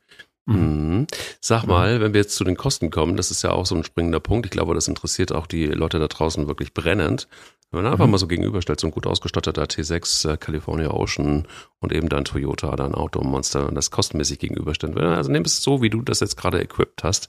[0.46, 0.56] Mhm.
[0.56, 1.06] mhm.
[1.40, 1.68] Sag mhm.
[1.68, 4.20] mal, wenn wir jetzt zu den Kosten kommen, das ist ja auch so ein springender
[4.20, 4.46] Punkt.
[4.46, 7.28] Ich glaube, das interessiert auch die Leute da draußen wirklich brennend.
[7.72, 8.12] Wenn man einfach mhm.
[8.12, 11.48] mal so gegenüberstellt, so ein gut ausgestatteter T6 äh, California Ocean
[11.80, 14.96] und eben dann Toyota oder ein Automonster und das kostenmäßig gegenüberstellen.
[14.96, 17.28] Also nimm es so, wie du das jetzt gerade equipped hast.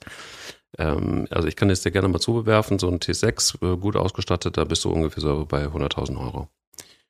[0.78, 4.56] Ähm, also ich kann es dir gerne mal zubewerfen, so ein T6 äh, gut ausgestattet,
[4.56, 6.48] da bist du ungefähr so bei 100.000 Euro.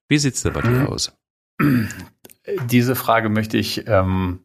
[0.09, 0.87] Wie sieht's denn bei dir mhm.
[0.87, 1.12] aus?
[2.71, 4.40] Diese Frage möchte ich ähm,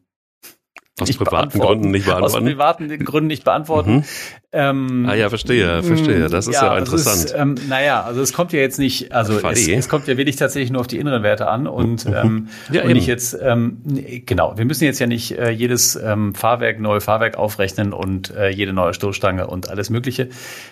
[1.00, 2.36] aus nicht privaten Gründen nicht beantworten.
[2.36, 3.94] Aus privaten Gründen nicht beantworten.
[3.96, 4.04] Mhm.
[4.52, 6.28] Ähm, Ah ja, verstehe, verstehe.
[6.28, 7.24] Das ist ja, also interessant.
[7.24, 10.36] Es, ähm, naja, also es kommt ja jetzt nicht, also es, es kommt ja wirklich
[10.36, 12.92] tatsächlich nur auf die inneren Werte an und, ähm, Ja, und eben.
[12.92, 13.82] nicht jetzt, ähm,
[14.24, 18.50] genau, wir müssen jetzt ja nicht äh, jedes ähm, Fahrwerk, neue Fahrwerk aufrechnen und äh,
[18.50, 20.28] jede neue Stoßstange und alles Mögliche.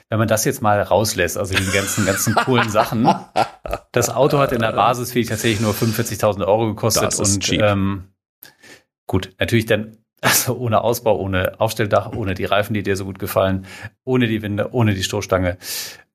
[0.08, 3.08] Wenn man das jetzt mal rauslässt, also die ganzen, ganzen coolen Sachen.
[3.92, 7.40] Das Auto hat in der Basis wirklich tatsächlich nur 45.000 Euro gekostet Das ist und
[7.44, 7.60] cheap.
[7.62, 8.04] ähm,
[9.06, 13.18] gut, natürlich dann also ohne Ausbau, ohne Aufstelldach, ohne die Reifen, die dir so gut
[13.18, 13.66] gefallen,
[14.04, 15.58] ohne die Winde, ohne die Stoßstange,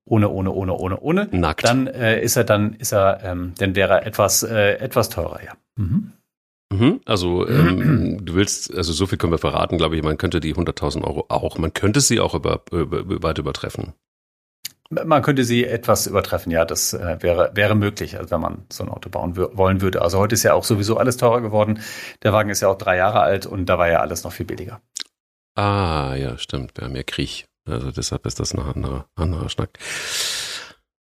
[0.05, 1.27] ohne, ohne, ohne, ohne, ohne.
[1.31, 1.65] Nackt.
[1.65, 5.41] Dann äh, ist er dann, ist er, ähm, dann wäre er etwas, äh, etwas teurer,
[5.45, 5.53] ja.
[5.75, 6.13] Mhm.
[6.69, 7.01] Mhm.
[7.05, 10.55] Also ähm, du willst, also so viel können wir verraten, glaube ich, man könnte die
[10.55, 13.93] 100.000 Euro auch, man könnte sie auch über, über, über, weit übertreffen.
[14.89, 18.83] Man könnte sie etwas übertreffen, ja, das äh, wäre, wäre möglich, also wenn man so
[18.83, 20.01] ein Auto bauen wollen würde.
[20.01, 21.81] Also heute ist ja auch sowieso alles teurer geworden.
[22.23, 24.45] Der Wagen ist ja auch drei Jahre alt und da war ja alles noch viel
[24.45, 24.81] billiger.
[25.55, 27.47] Ah, ja, stimmt, wir haben ja Krieg.
[27.65, 29.77] Also deshalb ist das ein anderer, anderer Schnack.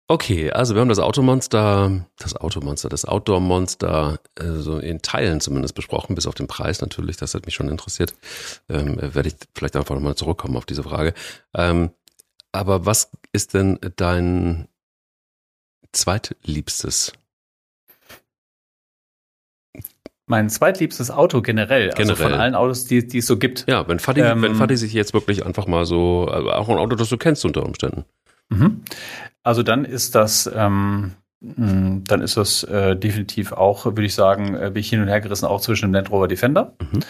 [0.09, 5.75] Okay, also wir haben das Automonster, das Automonster, das Outdoor-Monster, äh, so in Teilen zumindest
[5.75, 8.15] besprochen, bis auf den Preis natürlich, das hat mich schon interessiert.
[8.69, 11.13] Ähm, äh, Werde ich vielleicht einfach nochmal zurückkommen auf diese Frage.
[11.55, 11.91] Ähm,
[12.53, 14.67] aber was ist denn dein
[15.93, 17.13] zweitliebstes?
[20.29, 22.31] Mein zweitliebstes Auto generell, also Generell.
[22.31, 23.65] von allen Autos, die, die es so gibt.
[23.69, 26.79] Ja, wenn Fadi, Ähm, wenn Fadi sich jetzt wirklich einfach mal so, äh, auch ein
[26.79, 28.05] Auto, das du kennst unter Umständen.
[28.49, 28.83] Mhm.
[29.45, 34.57] Also dann ist das, ähm, mh, dann ist das äh, definitiv auch, würde ich sagen,
[34.57, 36.75] äh, bin ich hin und her gerissen, auch zwischen dem Land Rover Defender.
[36.81, 37.01] Mhm.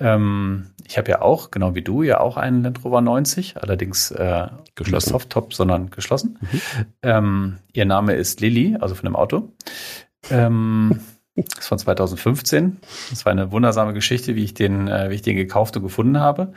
[0.00, 4.10] Ähm, ich habe ja auch, genau wie du, ja auch einen Land Rover 90, allerdings
[4.10, 5.10] äh, Geschlossen.
[5.10, 6.38] Softtop, sondern geschlossen.
[6.40, 6.60] Mhm.
[7.02, 9.52] Ähm, ihr Name ist Lilly, also von dem Auto.
[10.30, 11.00] Ähm,
[11.36, 12.78] das ist von 2015.
[13.10, 16.20] Das war eine wundersame Geschichte, wie ich den, äh, wie ich den gekauft und gefunden
[16.20, 16.54] habe.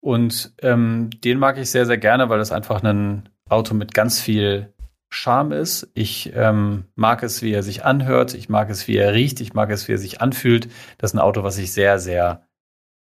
[0.00, 4.20] Und ähm, den mag ich sehr, sehr gerne, weil das einfach ein Auto mit ganz
[4.20, 4.72] viel
[5.10, 5.90] Charme ist.
[5.94, 8.34] Ich ähm, mag es, wie er sich anhört.
[8.34, 9.40] Ich mag es, wie er riecht.
[9.40, 10.68] Ich mag es, wie er sich anfühlt.
[10.98, 12.46] Das ist ein Auto, was ich sehr, sehr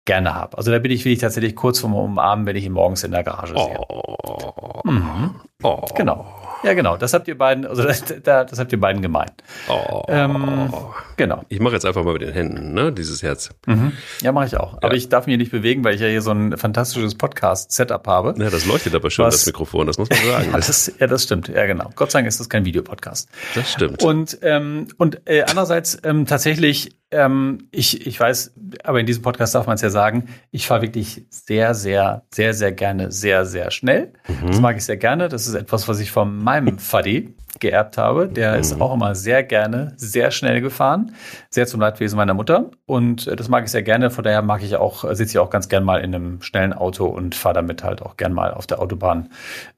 [0.10, 0.58] gerne habe.
[0.58, 3.24] Also da bin ich wirklich tatsächlich kurz vorm Umarmen, wenn ich ihn morgens in der
[3.24, 3.80] Garage sehe.
[3.90, 4.82] Oh.
[4.84, 5.36] Mhm.
[5.62, 5.86] Oh.
[5.96, 6.26] Genau.
[6.64, 6.98] Ja, genau.
[6.98, 9.32] Das habt ihr beiden, also das, da- das habt ihr beiden gemeint.
[9.70, 10.04] Oh.
[10.08, 10.74] Ähm,
[11.18, 11.44] Genau.
[11.50, 12.94] ich mache jetzt einfach mal mit den Händen, ne?
[12.94, 13.50] Dieses Herz.
[13.66, 13.92] Mhm.
[14.22, 14.76] Ja, mache ich auch.
[14.78, 14.94] Aber Ja.
[14.94, 18.36] ich darf mich nicht bewegen, weil ich ja hier so ein fantastisches Podcast-Setup habe.
[18.42, 19.36] Ja, das leuchtet aber schön, Was?
[19.36, 20.46] das Mikrofon, das muss man sagen.
[20.52, 21.50] Ja, das, ja, das stimmt.
[21.50, 21.90] Ja, genau.
[21.96, 23.28] Gott sei Dank ist das kein Videopodcast.
[23.56, 24.02] das stimmt.
[24.02, 28.54] Und, ähm, und äh, andererseits ähm, tatsächlich, ähm, ich, ich weiß,
[28.86, 32.54] aber in diesem Podcast darf man es ja sagen, ich fahre wirklich sehr, sehr, sehr,
[32.54, 34.14] sehr gerne, sehr, sehr schnell.
[34.48, 35.28] Das mag ich sehr gerne.
[35.28, 38.28] Das ist etwas, was ich von meinem Faddy geerbt habe.
[38.28, 41.14] Der ist auch immer sehr gerne, sehr schnell gefahren.
[41.50, 42.72] Sehr zum Leidwesen meiner Mutter.
[42.86, 44.10] Und äh, das mag ich sehr gerne.
[44.10, 46.74] Von daher mag ich auch, äh, sitze ich auch ganz gern mal in einem schnellen
[46.74, 49.30] Auto und fahre damit halt auch gern mal auf der Autobahn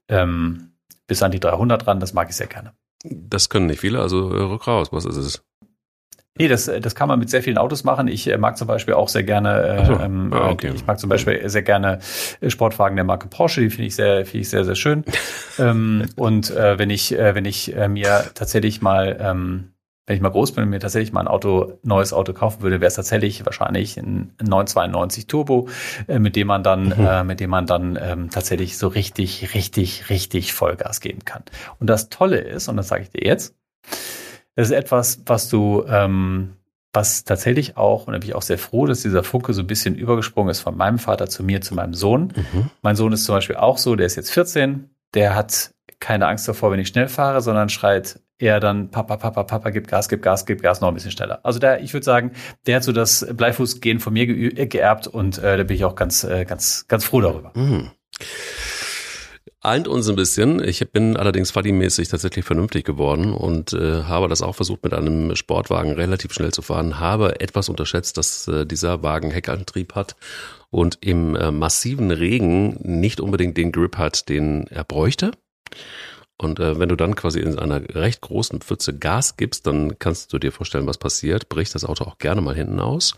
[0.10, 0.74] ähm,
[1.08, 2.00] bis an die 300 ran.
[2.00, 2.74] Das mag ich sehr gerne.
[3.04, 5.44] Das können nicht viele, also äh, rück raus, was ist es?
[6.38, 8.08] Nee, das, das kann man mit sehr vielen Autos machen.
[8.08, 10.00] Ich äh, mag zum Beispiel auch sehr gerne, äh, so.
[10.00, 10.72] ähm, Ah, okay.
[10.74, 12.00] ich mag zum Beispiel sehr gerne
[12.40, 15.04] äh, Sportwagen der Marke Porsche, die finde ich sehr, finde ich sehr, sehr schön.
[15.60, 19.74] ähm, und äh, wenn ich, äh, wenn ich äh, mir tatsächlich mal, ähm,
[20.08, 22.80] wenn ich mal groß bin und mir tatsächlich mal ein Auto, neues Auto kaufen würde,
[22.82, 25.68] wäre es tatsächlich wahrscheinlich ein 992 Turbo,
[26.08, 27.06] äh, mit dem man dann, Mhm.
[27.08, 31.44] äh, mit dem man dann ähm, tatsächlich so richtig, richtig, richtig Vollgas geben kann.
[31.80, 33.54] Und das Tolle ist, und das sage ich dir jetzt,
[34.62, 36.54] das ist etwas, was du, ähm,
[36.94, 39.68] was tatsächlich auch, und da bin ich auch sehr froh, dass dieser Funke so ein
[39.68, 42.32] bisschen übergesprungen ist von meinem Vater zu mir, zu meinem Sohn.
[42.36, 42.70] Mhm.
[42.84, 46.48] Mein Sohn ist zum Beispiel auch so, der ist jetzt 14, der hat keine Angst
[46.48, 50.22] davor, wenn ich schnell fahre, sondern schreit eher dann, Papa, Papa, Papa, gib Gas, gib
[50.22, 51.40] Gas, gib Gas, noch ein bisschen schneller.
[51.42, 52.34] Also der, ich würde sagen,
[52.68, 54.28] der hat so das Bleifußgehen von mir
[54.68, 57.52] geerbt und äh, da bin ich auch ganz, äh, ganz, ganz froh darüber.
[57.56, 57.90] Mhm.
[59.64, 60.64] Eint uns ein bisschen.
[60.64, 65.36] Ich bin allerdings Fadi-mäßig tatsächlich vernünftig geworden und äh, habe das auch versucht, mit einem
[65.36, 67.00] Sportwagen relativ schnell zu fahren.
[67.00, 70.16] Habe etwas unterschätzt, dass äh, dieser Wagen Heckantrieb hat
[70.72, 75.30] und im äh, massiven Regen nicht unbedingt den Grip hat, den er bräuchte.
[76.40, 80.34] Und äh, wenn du dann quasi in einer recht großen Pfütze Gas gibst, dann kannst
[80.34, 81.50] du dir vorstellen, was passiert.
[81.50, 83.14] Bricht das Auto auch gerne mal hinten aus.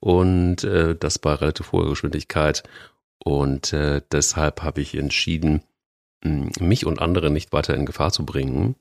[0.00, 2.64] Und äh, das bei relativ hoher Geschwindigkeit.
[3.24, 5.62] Und äh, deshalb habe ich entschieden,
[6.24, 8.76] mh, mich und andere nicht weiter in Gefahr zu bringen.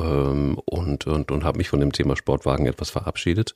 [0.00, 3.54] Ähm, und und, und habe mich von dem Thema Sportwagen etwas verabschiedet.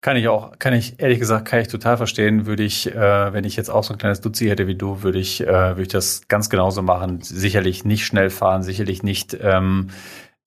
[0.00, 3.42] Kann ich auch, kann ich, ehrlich gesagt, kann ich total verstehen, würde ich, äh, wenn
[3.42, 5.88] ich jetzt auch so ein kleines Duzi hätte wie du, würde ich, äh, würde ich
[5.88, 7.20] das ganz genauso machen.
[7.20, 9.88] Sicherlich nicht schnell fahren, sicherlich nicht ähm,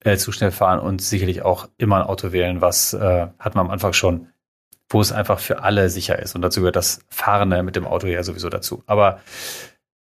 [0.00, 3.66] äh, zu schnell fahren und sicherlich auch immer ein Auto wählen, was äh, hat man
[3.66, 4.28] am Anfang schon,
[4.92, 6.34] wo es einfach für alle sicher ist.
[6.34, 8.82] Und dazu gehört das Fahrende mit dem Auto ja sowieso dazu.
[8.86, 9.20] Aber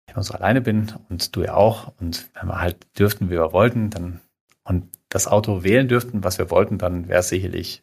[0.07, 3.35] wenn ich so alleine bin und du ja auch, und wenn wir halt dürften, wie
[3.35, 4.21] wir wollten, dann
[4.65, 7.83] und das Auto wählen dürften, was wir wollten, dann wäre es sicherlich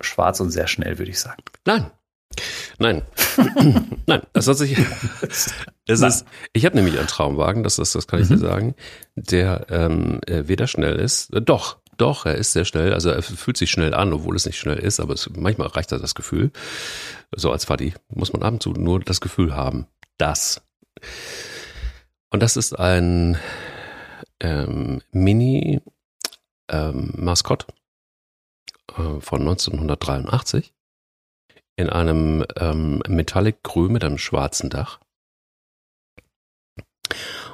[0.00, 1.42] schwarz und sehr schnell, würde ich sagen.
[1.64, 1.90] Nein.
[2.78, 3.02] Nein.
[4.06, 4.76] Nein, das hat sich.
[5.86, 8.34] Es ist, ich habe nämlich einen Traumwagen, das, ist, das kann ich mhm.
[8.34, 8.74] dir sagen,
[9.14, 13.22] der ähm, äh, weder schnell ist, äh, doch, doch, er ist sehr schnell, also er
[13.22, 16.14] fühlt sich schnell an, obwohl es nicht schnell ist, aber es, manchmal reicht da das
[16.14, 16.52] Gefühl.
[17.34, 20.62] So als Fadi muss man ab und zu nur das Gefühl haben, das.
[22.30, 23.38] Und das ist ein
[24.40, 25.80] ähm, Mini
[26.68, 30.72] ähm, äh, von 1983
[31.76, 35.00] in einem ähm, Metallic Grün mit einem schwarzen Dach.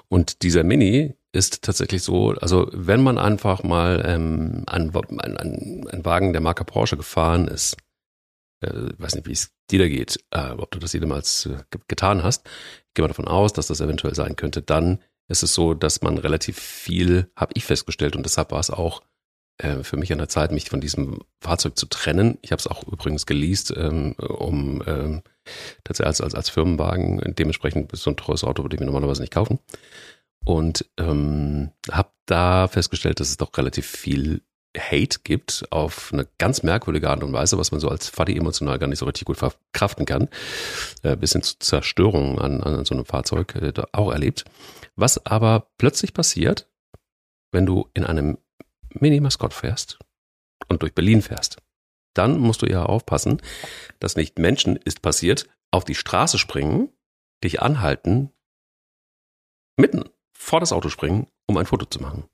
[0.09, 6.05] Und dieser Mini ist tatsächlich so, also wenn man einfach mal ähm, ein, ein, ein,
[6.05, 7.77] Wagen der Marke Porsche gefahren ist,
[8.61, 11.57] äh, weiß nicht, wie es dir da geht, äh, ob du das jemals äh,
[11.88, 15.55] getan hast, ich gehe mal davon aus, dass das eventuell sein könnte, dann ist es
[15.55, 19.03] so, dass man relativ viel, habe ich festgestellt, und deshalb war es auch
[19.59, 22.38] äh, für mich an der Zeit, mich von diesem Fahrzeug zu trennen.
[22.42, 25.23] Ich habe es auch übrigens geleast, ähm, um ähm,
[25.83, 27.35] tatsächlich als, als, als Firmenwagen.
[27.37, 29.59] Dementsprechend so ein teures Auto, würde ich mir normalerweise nicht kaufen.
[30.45, 34.43] Und ähm, habe da festgestellt, dass es doch relativ viel
[34.77, 38.79] Hate gibt auf eine ganz merkwürdige Art und Weise, was man so als Fuddy emotional
[38.79, 40.29] gar nicht so richtig gut verkraften kann,
[41.03, 44.45] äh, bis zu Zerstörungen an, an so einem Fahrzeug äh, auch erlebt.
[44.97, 46.69] Was aber plötzlich passiert,
[47.53, 48.39] wenn du in einem
[48.91, 49.99] Mini-Maskott fährst
[50.69, 51.59] und durch Berlin fährst,
[52.15, 53.41] dann musst du ja aufpassen,
[54.01, 56.91] dass nicht Menschen ist passiert, auf die Straße springen,
[57.43, 58.31] dich anhalten,
[59.77, 60.05] mitten
[60.37, 62.25] vor das Auto springen, um ein Foto zu machen.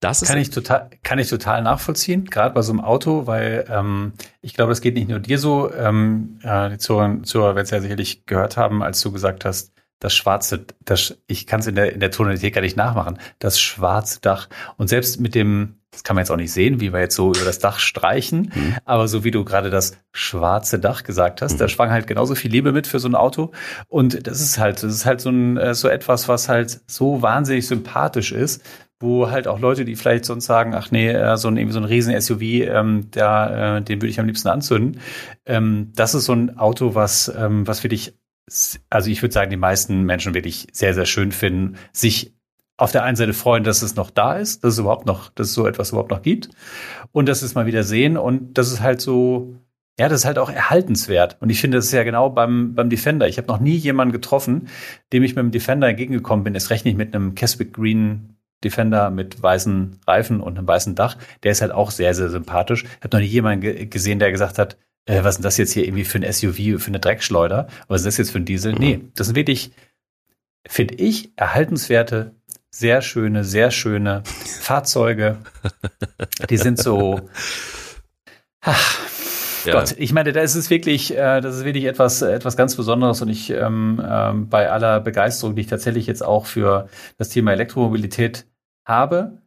[0.00, 4.12] Das kann ich total, kann ich total nachvollziehen, gerade bei so einem Auto, weil ähm,
[4.42, 5.72] ich glaube, es geht nicht nur dir so.
[5.72, 10.14] Ähm, äh, Zuhörer, Zuhörer werden es ja sicherlich gehört haben, als du gesagt hast, das
[10.14, 14.20] schwarze, das, ich kann es in der, in der Tonalität gar nicht nachmachen, das schwarze
[14.20, 14.48] Dach.
[14.76, 17.32] Und selbst mit dem, das kann man jetzt auch nicht sehen, wie wir jetzt so
[17.32, 18.76] über das Dach streichen, mhm.
[18.84, 21.58] aber so wie du gerade das schwarze Dach gesagt hast, mhm.
[21.58, 23.52] da schwang halt genauso viel Liebe mit für so ein Auto.
[23.88, 27.22] Und das ist halt, das ist halt so ein, äh, so etwas, was halt so
[27.22, 28.62] wahnsinnig sympathisch ist,
[29.00, 31.80] wo halt auch Leute, die vielleicht sonst sagen, ach nee, äh, so ein, irgendwie so
[31.80, 35.00] ein riesen SUV, ähm, der, äh, den würde ich am liebsten anzünden.
[35.46, 38.14] Ähm, das ist so ein Auto, was, ähm, was für dich
[38.90, 42.34] also ich würde sagen, die meisten Menschen wirklich sehr, sehr schön finden, sich
[42.76, 45.48] auf der einen Seite freuen, dass es noch da ist, dass es überhaupt noch, dass
[45.48, 46.48] es so etwas überhaupt noch gibt
[47.12, 49.54] und dass es mal wieder sehen und das ist halt so,
[49.98, 51.36] ja, das ist halt auch erhaltenswert.
[51.40, 53.28] Und ich finde, das ist ja genau beim, beim Defender.
[53.28, 54.68] Ich habe noch nie jemanden getroffen,
[55.12, 56.56] dem ich mit dem Defender entgegengekommen bin.
[56.56, 61.16] Es rechne ich mit einem Keswick Green Defender mit weißen Reifen und einem weißen Dach.
[61.42, 62.84] Der ist halt auch sehr, sehr sympathisch.
[62.84, 65.72] Ich habe noch nie jemanden gesehen, der gesagt hat, äh, was ist denn das jetzt
[65.72, 67.68] hier irgendwie für ein SUV, für eine Dreckschleuder?
[67.88, 68.72] Was ist das jetzt für ein Diesel?
[68.72, 68.78] Mhm.
[68.78, 69.72] Nee, das sind wirklich,
[70.66, 72.34] finde ich, erhaltenswerte,
[72.70, 75.38] sehr schöne, sehr schöne Fahrzeuge.
[76.50, 77.28] Die sind so,
[78.60, 78.98] ach,
[79.64, 79.72] ja.
[79.72, 83.22] Gott, ich meine, da ist es wirklich, äh, das ist wirklich etwas, etwas ganz Besonderes
[83.22, 87.52] und ich ähm, ähm, bei aller Begeisterung, die ich tatsächlich jetzt auch für das Thema
[87.52, 88.46] Elektromobilität
[88.86, 89.38] habe,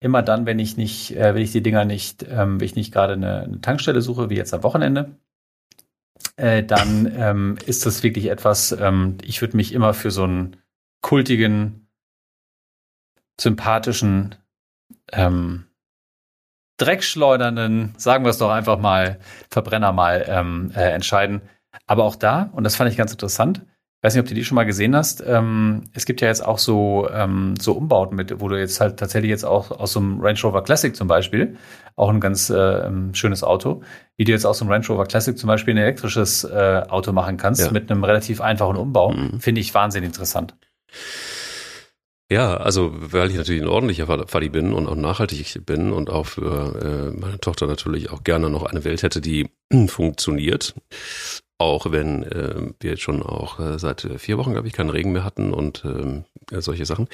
[0.00, 2.92] immer dann, wenn ich nicht, äh, wenn ich die Dinger nicht, ähm, wenn ich nicht
[2.92, 5.16] gerade eine, eine, Tankstelle suche, wie jetzt am Wochenende,
[6.36, 10.56] äh, dann ähm, ist das wirklich etwas, ähm, ich würde mich immer für so einen
[11.02, 11.88] kultigen,
[13.40, 14.34] sympathischen,
[15.12, 15.64] ähm,
[16.78, 19.18] dreckschleudernden, sagen wir es doch einfach mal,
[19.50, 21.42] Verbrenner mal ähm, äh, entscheiden.
[21.86, 23.62] Aber auch da, und das fand ich ganz interessant,
[23.98, 25.24] ich weiß nicht, ob du die schon mal gesehen hast.
[25.26, 28.96] Ähm, es gibt ja jetzt auch so, ähm, so Umbauten mit, wo du jetzt halt
[28.96, 31.56] tatsächlich jetzt auch aus so einem Range Rover Classic zum Beispiel,
[31.96, 33.82] auch ein ganz äh, schönes Auto,
[34.16, 37.10] wie du jetzt aus so einem Range Rover Classic zum Beispiel ein elektrisches äh, Auto
[37.10, 37.72] machen kannst ja.
[37.72, 39.40] mit einem relativ einfachen Umbau, mhm.
[39.40, 40.54] finde ich wahnsinnig interessant.
[42.30, 46.26] Ja, also weil ich natürlich ein ordentlicher Faddy bin und auch nachhaltig bin und auch
[46.26, 49.48] für äh, meine Tochter natürlich auch gerne noch eine Welt hätte, die
[49.88, 50.74] funktioniert,
[51.56, 55.12] auch wenn äh, wir jetzt schon auch äh, seit vier Wochen, glaube ich, keinen Regen
[55.12, 57.08] mehr hatten und ähm, solche Sachen,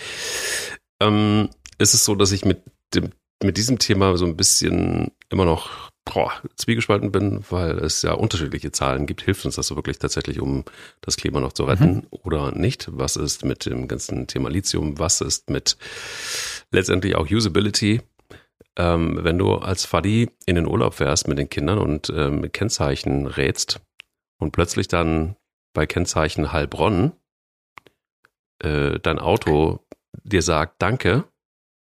[1.01, 1.49] ähm,
[1.79, 3.11] ist es so, dass ich mit dem
[3.43, 8.73] mit diesem Thema so ein bisschen immer noch boah, zwiegespalten bin, weil es ja unterschiedliche
[8.73, 9.23] Zahlen gibt.
[9.23, 10.65] Hilft uns das so wirklich tatsächlich, um
[11.01, 12.07] das Klima noch zu retten mhm.
[12.11, 12.89] oder nicht?
[12.93, 14.99] Was ist mit dem ganzen Thema Lithium?
[14.99, 15.77] Was ist mit
[16.71, 18.03] letztendlich auch Usability?
[18.77, 22.53] Ähm, wenn du als Faddy in den Urlaub fährst mit den Kindern und ähm, mit
[22.53, 23.81] Kennzeichen rätst,
[24.39, 25.37] und plötzlich dann
[25.73, 27.13] bei Kennzeichen Heilbronn
[28.61, 29.81] äh, dein Auto
[30.23, 31.25] dir sagt, danke,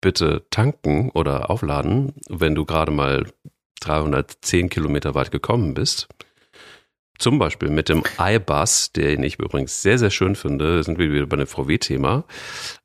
[0.01, 3.25] bitte tanken oder aufladen, wenn du gerade mal
[3.79, 6.07] 310 Kilometer weit gekommen bist,
[7.19, 11.25] zum Beispiel mit dem iBus, den ich übrigens sehr, sehr schön finde, sind wir wieder
[11.25, 12.23] bei dem VW-Thema,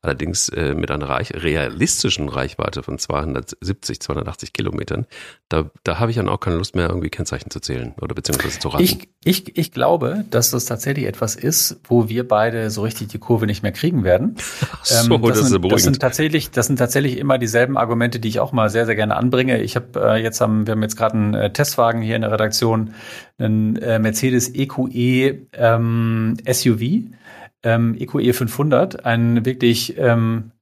[0.02, 5.06] allerdings äh, mit einer reich, realistischen Reichweite von 270, 280 Kilometern.
[5.48, 8.58] Da, da habe ich dann auch keine Lust mehr, irgendwie Kennzeichen zu zählen oder beziehungsweise
[8.58, 8.82] zu raten.
[8.82, 13.18] Ich, ich, ich glaube, dass das tatsächlich etwas ist, wo wir beide so richtig die
[13.18, 14.36] Kurve nicht mehr kriegen werden.
[14.82, 18.18] so, Ähm, das, das ist sind, das sind tatsächlich, das sind tatsächlich immer dieselben Argumente,
[18.18, 19.62] die ich auch mal sehr, sehr gerne anbringe.
[19.62, 22.32] Ich habe äh, jetzt haben, wir haben jetzt gerade einen äh, Testwagen hier in der
[22.32, 22.94] Redaktion,
[23.38, 27.10] einen äh, Mercedes EQE ähm, SUV,
[27.62, 30.52] ähm, EQE 500, ein wirklich ähm,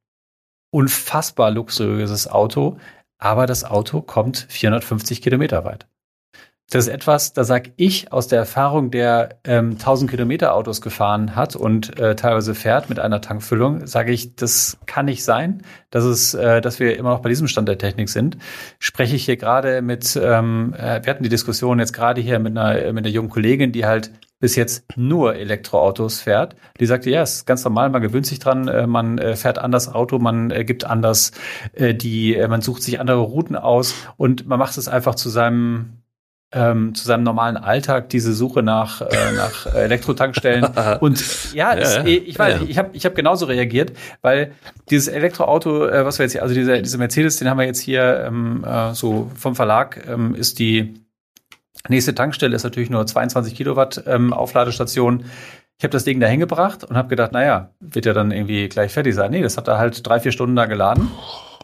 [0.71, 2.79] unfassbar luxuriöses Auto,
[3.19, 5.87] aber das Auto kommt 450 Kilometer weit.
[6.73, 11.37] Das ist etwas, da sag ich aus der Erfahrung, der ähm, 1000 Kilometer Autos gefahren
[11.37, 16.05] hat und äh, teilweise fährt mit einer Tankfüllung, sage ich, das kann nicht sein, dass
[16.05, 18.39] es, äh, dass wir immer noch bei diesem Stand der Technik sind.
[18.79, 22.57] Spreche ich hier gerade mit, ähm, äh, wir hatten die Diskussion jetzt gerade hier mit
[22.57, 26.57] einer mit einer jungen Kollegin, die halt bis jetzt nur Elektroautos fährt.
[26.81, 29.93] Die sagte, ja, ist ganz normal, man gewöhnt sich dran, äh, man äh, fährt anders
[29.93, 31.33] Auto, man gibt anders
[31.79, 36.02] die, man sucht sich andere Routen aus und man macht es einfach zu seinem
[36.53, 40.65] ähm, zu seinem normalen Alltag diese Suche nach, äh, nach Elektrotankstellen.
[41.01, 42.05] Und ja, es, ja.
[42.05, 42.67] ich weiß, Ja.
[42.69, 44.53] ich habe ich hab genauso reagiert, weil
[44.91, 47.81] dieses Elektroauto, äh, was wir jetzt hier, also diese, diese Mercedes, den haben wir jetzt
[47.81, 50.95] hier ähm, äh, so vom Verlag, ähm, ist die
[51.89, 55.25] nächste Tankstelle, ist natürlich nur 22 Kilowatt ähm, Aufladestation.
[55.79, 58.93] Ich habe das Ding da hingebracht und habe gedacht, naja, wird ja dann irgendwie gleich
[58.93, 59.31] fertig sein.
[59.33, 61.11] Nee, das hat er halt drei, vier Stunden da geladen.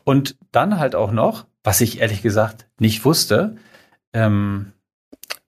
[0.05, 3.57] Und dann halt auch noch, was ich ehrlich gesagt nicht wusste,
[4.15, 4.73] ähm,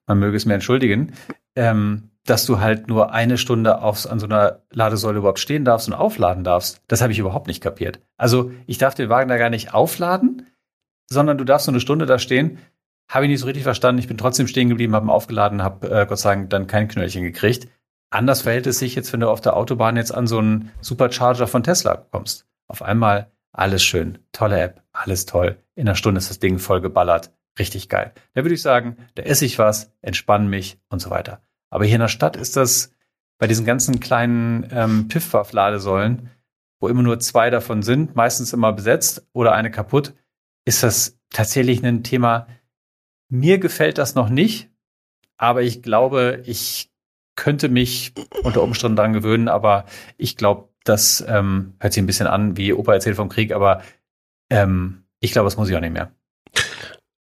[0.07, 1.13] man möge es mir entschuldigen,
[1.55, 5.87] ähm, dass du halt nur eine Stunde aufs, an so einer Ladesäule überhaupt stehen darfst
[5.87, 6.81] und aufladen darfst.
[6.87, 7.99] Das habe ich überhaupt nicht kapiert.
[8.17, 10.47] Also ich darf den Wagen da gar nicht aufladen,
[11.09, 12.59] sondern du darfst nur eine Stunde da stehen.
[13.09, 13.99] Habe ich nicht so richtig verstanden.
[13.99, 16.87] Ich bin trotzdem stehen geblieben, habe ihn aufgeladen, habe äh, Gott sei Dank dann kein
[16.87, 17.67] Knöllchen gekriegt.
[18.09, 21.47] Anders verhält es sich jetzt, wenn du auf der Autobahn jetzt an so einen Supercharger
[21.47, 22.45] von Tesla kommst.
[22.67, 25.57] Auf einmal alles schön, tolle App, alles toll.
[25.75, 27.31] In einer Stunde ist das Ding voll geballert.
[27.59, 28.13] Richtig geil.
[28.33, 31.41] Da würde ich sagen, da esse ich was, entspanne mich und so weiter.
[31.69, 32.93] Aber hier in der Stadt ist das
[33.37, 36.29] bei diesen ganzen kleinen ähm, Piffwaff-Ladesäulen,
[36.79, 40.13] wo immer nur zwei davon sind, meistens immer besetzt oder eine kaputt,
[40.65, 42.47] ist das tatsächlich ein Thema.
[43.29, 44.69] Mir gefällt das noch nicht,
[45.37, 46.91] aber ich glaube, ich
[47.35, 49.85] könnte mich unter Umständen daran gewöhnen, aber
[50.17, 53.81] ich glaube, das ähm, hört sich ein bisschen an, wie Opa erzählt vom Krieg, aber
[54.49, 56.11] ähm, ich glaube, das muss ich auch nicht mehr.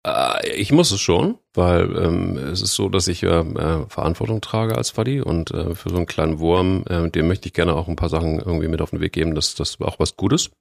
[0.05, 4.41] Äh, Ich muss es schon, weil ähm, es ist so, dass ich äh, äh, Verantwortung
[4.41, 7.75] trage als Faddy und äh, für so einen kleinen Wurm, äh, dem möchte ich gerne
[7.75, 10.51] auch ein paar Sachen irgendwie mit auf den Weg geben, dass das auch was Gutes.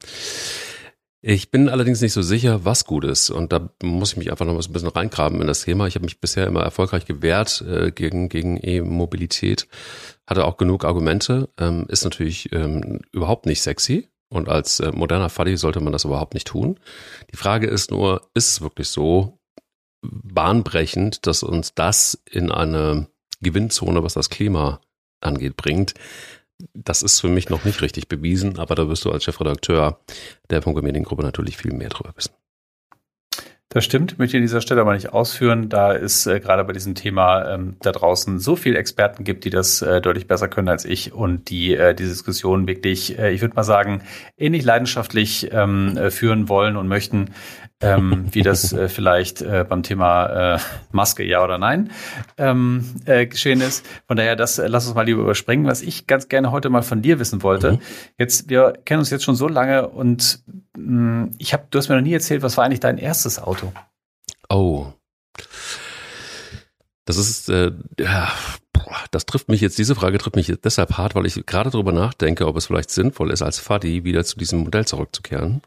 [1.24, 3.30] Ich bin allerdings nicht so sicher, was gut ist.
[3.30, 5.86] Und da muss ich mich einfach noch ein bisschen reingraben in das Thema.
[5.86, 9.68] Ich habe mich bisher immer erfolgreich gewehrt äh, gegen, gegen E-Mobilität.
[10.26, 11.48] Hatte auch genug Argumente.
[11.60, 14.08] Ähm, ist natürlich ähm, überhaupt nicht sexy.
[14.32, 16.80] Und als äh, moderner Faddy sollte man das überhaupt nicht tun.
[17.30, 19.38] Die Frage ist nur, ist es wirklich so
[20.00, 23.08] bahnbrechend, dass uns das in eine
[23.42, 24.80] Gewinnzone, was das Klima
[25.20, 25.92] angeht, bringt?
[26.72, 30.00] Das ist für mich noch nicht richtig bewiesen, aber da wirst du als Chefredakteur
[30.48, 32.32] der Funke Mediengruppe natürlich viel mehr drüber wissen.
[33.72, 36.74] Das stimmt, möchte ich an dieser Stelle aber nicht ausführen, da es äh, gerade bei
[36.74, 40.68] diesem Thema ähm, da draußen so viele Experten gibt, die das äh, deutlich besser können
[40.68, 44.02] als ich und die äh, die Diskussion wirklich, äh, ich würde mal sagen,
[44.36, 47.30] ähnlich leidenschaftlich ähm, äh, führen wollen und möchten,
[47.82, 50.58] ähm, wie das äh, vielleicht äh, beim Thema äh,
[50.90, 51.90] Maske ja oder nein
[52.38, 53.84] ähm, äh, geschehen ist.
[54.06, 55.66] Von daher, das äh, lass uns mal lieber überspringen.
[55.66, 57.72] Was ich ganz gerne heute mal von dir wissen wollte.
[57.72, 57.78] Mhm.
[58.18, 60.42] Jetzt, wir kennen uns jetzt schon so lange und
[60.76, 63.72] mh, ich habe, du hast mir noch nie erzählt, was war eigentlich dein erstes Auto?
[64.48, 64.86] Oh.
[67.04, 68.30] Das ist, äh, ja,
[69.10, 72.46] das trifft mich jetzt, diese Frage trifft mich deshalb hart, weil ich gerade darüber nachdenke,
[72.46, 75.62] ob es vielleicht sinnvoll ist, als Faddy wieder zu diesem Modell zurückzukehren.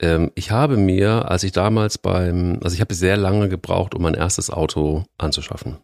[0.00, 4.02] Ähm, ich habe mir, als ich damals beim, also ich habe sehr lange gebraucht, um
[4.02, 5.78] mein erstes Auto anzuschaffen.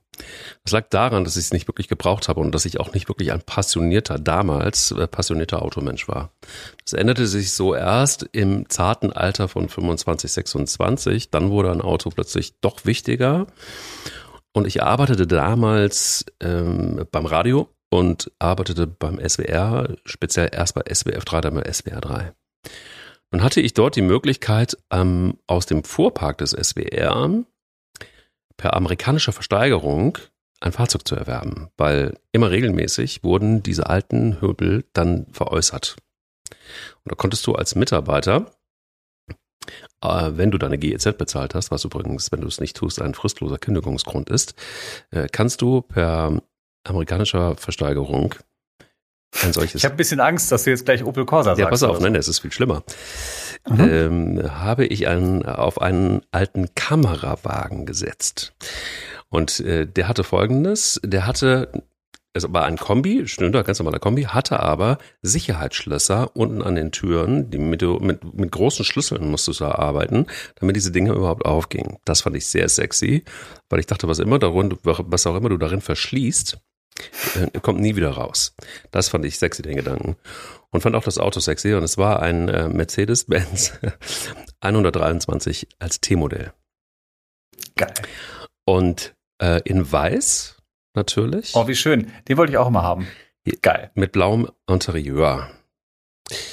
[0.65, 3.09] Das lag daran, dass ich es nicht wirklich gebraucht habe und dass ich auch nicht
[3.09, 6.31] wirklich ein passionierter, damals äh, passionierter Automensch war.
[6.85, 11.31] Das änderte sich so erst im zarten Alter von 25, 26.
[11.31, 13.47] Dann wurde ein Auto plötzlich doch wichtiger.
[14.53, 21.25] Und ich arbeitete damals ähm, beim Radio und arbeitete beim SWR, speziell erst bei SWF
[21.25, 22.33] 3, dann bei SWR 3.
[23.33, 27.45] Nun hatte ich dort die Möglichkeit, ähm, aus dem Fuhrpark des SWR
[28.57, 30.19] per amerikanischer Versteigerung
[30.61, 35.97] ein Fahrzeug zu erwerben, weil immer regelmäßig wurden diese alten Höbel dann veräußert.
[37.05, 38.51] Und da konntest du als Mitarbeiter
[40.03, 43.59] wenn du deine GEZ bezahlt hast, was übrigens, wenn du es nicht tust, ein fristloser
[43.59, 44.55] Kündigungsgrund ist,
[45.11, 46.41] äh, kannst du per
[46.85, 48.35] amerikanischer Versteigerung
[49.43, 49.77] ein solches.
[49.77, 51.61] Ich habe ein bisschen Angst, dass du jetzt gleich Opel Corsa sagst.
[51.61, 52.83] Ja, pass auf, nein, das ist viel schlimmer.
[53.69, 53.81] Mhm.
[53.81, 58.55] Ähm, habe ich einen, auf einen alten Kamerawagen gesetzt.
[59.29, 61.71] Und äh, der hatte folgendes, der hatte
[62.33, 66.93] es war ein Kombi, stimmt, ein ganz normaler Kombi, hatte aber Sicherheitsschlösser unten an den
[66.93, 70.27] Türen, die mit, mit, mit großen Schlüsseln musstest du arbeiten,
[70.57, 71.99] damit diese Dinge überhaupt aufgingen.
[72.05, 73.25] Das fand ich sehr sexy,
[73.69, 76.59] weil ich dachte, was immer darin, was auch immer du darin verschließt,
[77.35, 78.55] äh, kommt nie wieder raus.
[78.93, 80.17] Das fand ich sexy, den Gedanken.
[80.71, 83.73] Und fand auch das Auto sexy und es war ein äh, Mercedes-Benz
[84.61, 86.53] 123 als T-Modell.
[87.75, 87.95] Geil.
[88.65, 90.60] Und äh, in weiß
[90.95, 91.53] natürlich.
[91.55, 92.11] Oh, wie schön.
[92.29, 93.07] Den wollte ich auch immer haben.
[93.63, 93.91] Geil.
[93.95, 95.49] Mit blauem Interieur.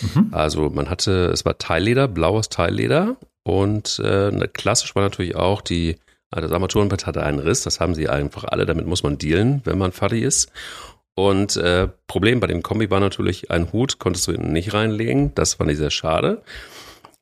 [0.01, 0.29] Mhm.
[0.31, 5.97] Also man hatte, es war Teilleder, blaues Teilleder und äh, klassisch war natürlich auch die,
[6.31, 9.77] das Armaturenbrett hatte einen Riss, das haben sie einfach alle, damit muss man dealen, wenn
[9.77, 10.51] man Faddy ist.
[11.15, 15.55] Und äh, Problem bei dem Kombi war natürlich, ein Hut konntest du nicht reinlegen, das
[15.55, 16.43] fand ich sehr schade.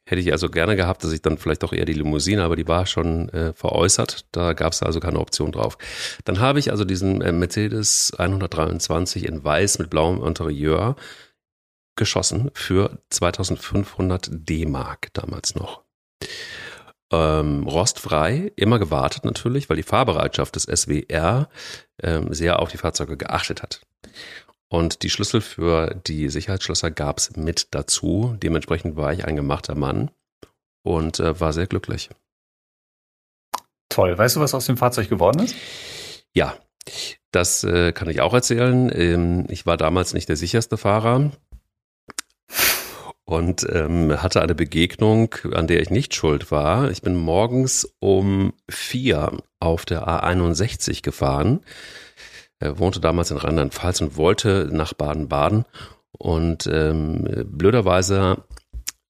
[0.07, 2.67] Hätte ich also gerne gehabt, dass ich dann vielleicht doch eher die Limousine, aber die
[2.67, 4.27] war schon äh, veräußert.
[4.31, 5.79] Da gab es also keine Option drauf.
[6.25, 10.95] Dann habe ich also diesen äh, Mercedes 123 in weiß mit blauem Interieur
[11.95, 15.83] geschossen für 2500 D-Mark damals noch.
[17.11, 21.49] Ähm, rostfrei, immer gewartet natürlich, weil die Fahrbereitschaft des SWR
[22.01, 23.81] ähm, sehr auf die Fahrzeuge geachtet hat.
[24.75, 28.35] Und die Schlüssel für die Sicherheitsschlösser gab es mit dazu.
[28.43, 30.11] Dementsprechend war ich ein gemachter Mann
[30.83, 32.09] und äh, war sehr glücklich.
[33.87, 34.17] Toll.
[34.17, 35.55] Weißt du, was aus dem Fahrzeug geworden ist?
[36.33, 36.57] Ja,
[37.31, 38.91] das äh, kann ich auch erzählen.
[38.93, 41.31] Ähm, ich war damals nicht der sicherste Fahrer
[43.23, 46.91] und ähm, hatte eine Begegnung, an der ich nicht schuld war.
[46.91, 51.61] Ich bin morgens um vier auf der A61 gefahren
[52.59, 55.65] er wohnte damals in Rheinland-Pfalz und wollte nach Baden-Baden.
[56.11, 58.43] Und ähm, blöderweise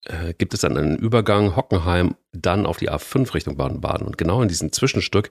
[0.05, 4.07] äh, gibt es dann einen Übergang Hockenheim dann auf die A5 Richtung Baden-Baden.
[4.07, 5.29] Und genau in diesem Zwischenstück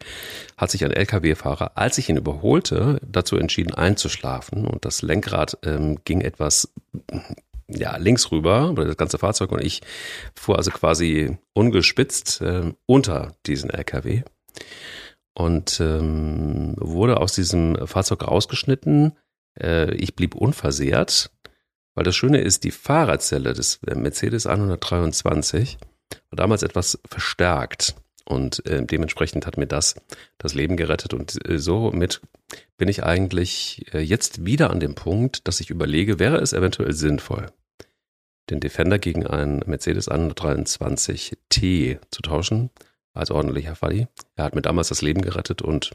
[0.57, 4.67] hat sich ein Lkw-Fahrer, als ich ihn überholte, dazu entschieden einzuschlafen.
[4.67, 6.73] Und das Lenkrad ähm, ging etwas
[7.67, 9.81] ja, links rüber, oder das ganze Fahrzeug, und ich
[10.37, 14.23] fuhr also quasi ungespitzt äh, unter diesen LKW
[15.35, 19.13] und ähm, wurde aus diesem Fahrzeug rausgeschnitten.
[19.61, 21.31] Äh, ich blieb unversehrt,
[21.95, 25.79] weil das Schöne ist, die Fahrerzelle des äh, Mercedes 123
[26.31, 29.97] war damals etwas verstärkt und äh, dementsprechend hat mir das
[30.39, 32.21] das Leben gerettet und äh, somit
[32.77, 36.93] bin ich eigentlich äh, jetzt wieder an dem Punkt, dass ich überlege, wäre es eventuell
[36.93, 37.47] sinnvoll,
[38.51, 42.71] den Defender gegen einen Mercedes 123 T zu tauschen
[43.15, 44.09] als ordentlicher Falli.
[44.37, 45.93] Er hat mir damals das Leben gerettet und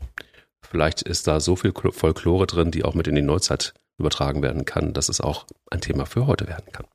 [0.62, 4.66] vielleicht ist da so viel Folklore drin, die auch mit in die Neuzeit übertragen werden
[4.66, 6.88] kann, dass es auch ein Thema für heute werden kann.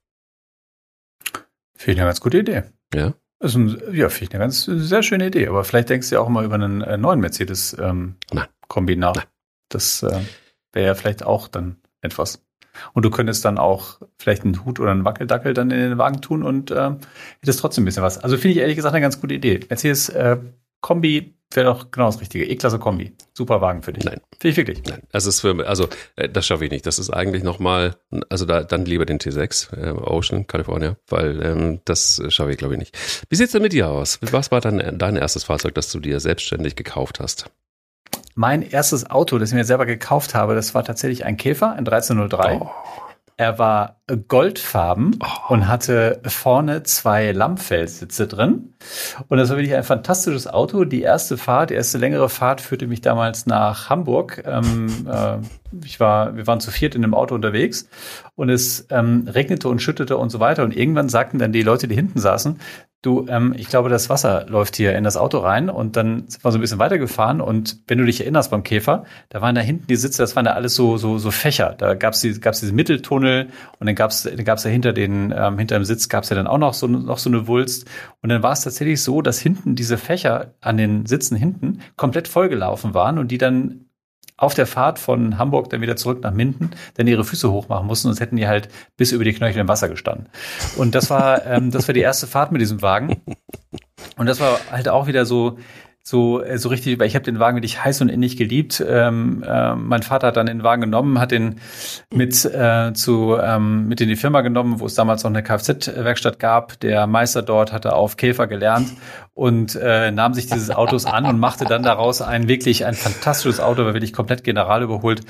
[1.77, 2.62] Finde ich eine ganz gute Idee.
[2.95, 3.14] Ja.
[3.41, 5.49] ist ein, ja, finde ich eine ganz sehr schöne Idee.
[5.49, 9.14] Aber vielleicht denkst du ja auch mal über einen äh, neuen Mercedes-Kombi ähm, nach.
[9.14, 9.25] Nein.
[9.68, 10.20] Das äh,
[10.72, 12.43] wäre ja vielleicht auch dann etwas.
[12.93, 16.20] Und du könntest dann auch vielleicht einen Hut oder einen Wackeldackel dann in den Wagen
[16.20, 16.91] tun und äh,
[17.41, 18.18] hättest trotzdem ein bisschen was.
[18.18, 19.61] Also finde ich ehrlich gesagt eine ganz gute Idee.
[19.68, 20.39] Mercedes äh,
[20.81, 22.45] Kombi wäre doch genau das Richtige.
[22.45, 23.12] E-Klasse Kombi.
[23.33, 24.05] Super Wagen für dich.
[24.05, 24.20] Nein.
[24.39, 24.83] Finde ich wirklich.
[24.85, 25.03] Nein.
[25.12, 26.87] Das ist für, also, äh, das schaffe ich nicht.
[26.87, 27.97] Das ist eigentlich nochmal,
[28.29, 32.75] also da, dann lieber den T6, äh, Ocean, California, weil ähm, das schaffe ich, glaube
[32.75, 32.99] ich, nicht.
[33.29, 34.18] Wie sieht's denn mit dir aus?
[34.20, 37.51] Was war dein, dein erstes Fahrzeug, das du dir selbstständig gekauft hast?
[38.35, 41.87] Mein erstes Auto, das ich mir selber gekauft habe, das war tatsächlich ein Käfer, ein
[41.87, 42.59] 1303.
[42.61, 42.68] Oh.
[43.37, 45.53] Er war goldfarben oh.
[45.53, 48.74] und hatte vorne zwei Lammfeldsitze drin.
[49.28, 50.85] Und das war wirklich ein fantastisches Auto.
[50.85, 54.45] Die erste Fahrt, die erste längere Fahrt führte mich damals nach Hamburg.
[54.47, 55.39] Ähm, äh,
[55.85, 57.89] ich war, wir waren zu viert in dem Auto unterwegs
[58.37, 60.62] und es ähm, regnete und schüttete und so weiter.
[60.62, 62.61] Und irgendwann sagten dann die Leute, die hinten saßen,
[63.05, 66.45] du, ähm, ich glaube, das Wasser läuft hier in das Auto rein und dann sind
[66.45, 69.61] wir so ein bisschen weitergefahren und wenn du dich erinnerst beim Käfer, da waren da
[69.61, 71.75] hinten die Sitze, das waren da alles so so so Fächer.
[71.77, 73.49] Da gab's die, gab's diesen Mitteltunnel
[73.79, 76.47] und dann gab's dann gab's ja hinter den ähm, hinter dem Sitz gab's ja dann
[76.47, 77.89] auch noch so noch so eine Wulst
[78.23, 82.29] und dann war es tatsächlich so, dass hinten diese Fächer an den Sitzen hinten komplett
[82.29, 83.84] vollgelaufen waren und die dann
[84.37, 88.09] auf der Fahrt von Hamburg dann wieder zurück nach Minden dann ihre Füße hochmachen mussten,
[88.09, 90.28] sonst hätten die halt bis über die Knöchel im Wasser gestanden.
[90.76, 93.22] Und das war, ähm, das war die erste Fahrt mit diesem Wagen.
[94.16, 95.59] Und das war halt auch wieder so,
[96.07, 98.85] so äh, so richtig, weil ich habe den Wagen wirklich heiß und innig geliebt.
[98.87, 101.57] Ähm, äh, mein Vater hat dann den Wagen genommen, hat den
[102.13, 106.39] mit äh, zu ähm, mit in die Firma genommen, wo es damals noch eine Kfz-Werkstatt
[106.39, 106.79] gab.
[106.81, 108.93] Der Meister dort hatte auf Käfer gelernt
[109.33, 113.59] und äh, nahm sich dieses Autos an und machte dann daraus ein wirklich ein fantastisches
[113.59, 115.23] Auto, war wirklich komplett general überholt.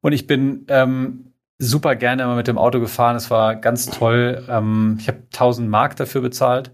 [0.00, 3.16] Und ich bin ähm, super gerne immer mit dem Auto gefahren.
[3.16, 4.44] Es war ganz toll.
[4.48, 6.70] Ähm, ich habe 1000 Mark dafür bezahlt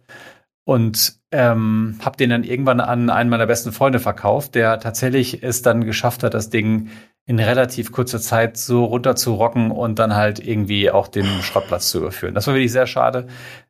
[0.66, 5.62] und ähm, habe den dann irgendwann an einen meiner besten Freunde verkauft, der tatsächlich es
[5.62, 6.90] dann geschafft hat, das Ding
[7.24, 11.90] in relativ kurzer Zeit so runter zu rocken und dann halt irgendwie auch den Schrottplatz
[11.90, 12.34] zu überführen.
[12.34, 13.28] Das war wirklich sehr schade.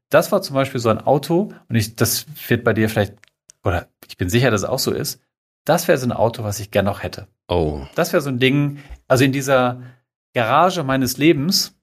[0.09, 3.15] Das war zum Beispiel so ein Auto und ich, das wird bei dir vielleicht,
[3.63, 5.21] oder ich bin sicher, dass es auch so ist.
[5.67, 7.27] Das wäre so ein Auto, was ich gerne noch hätte.
[7.49, 7.83] Oh.
[7.95, 9.83] Das wäre so ein Ding, also in dieser
[10.33, 11.75] Garage meines Lebens,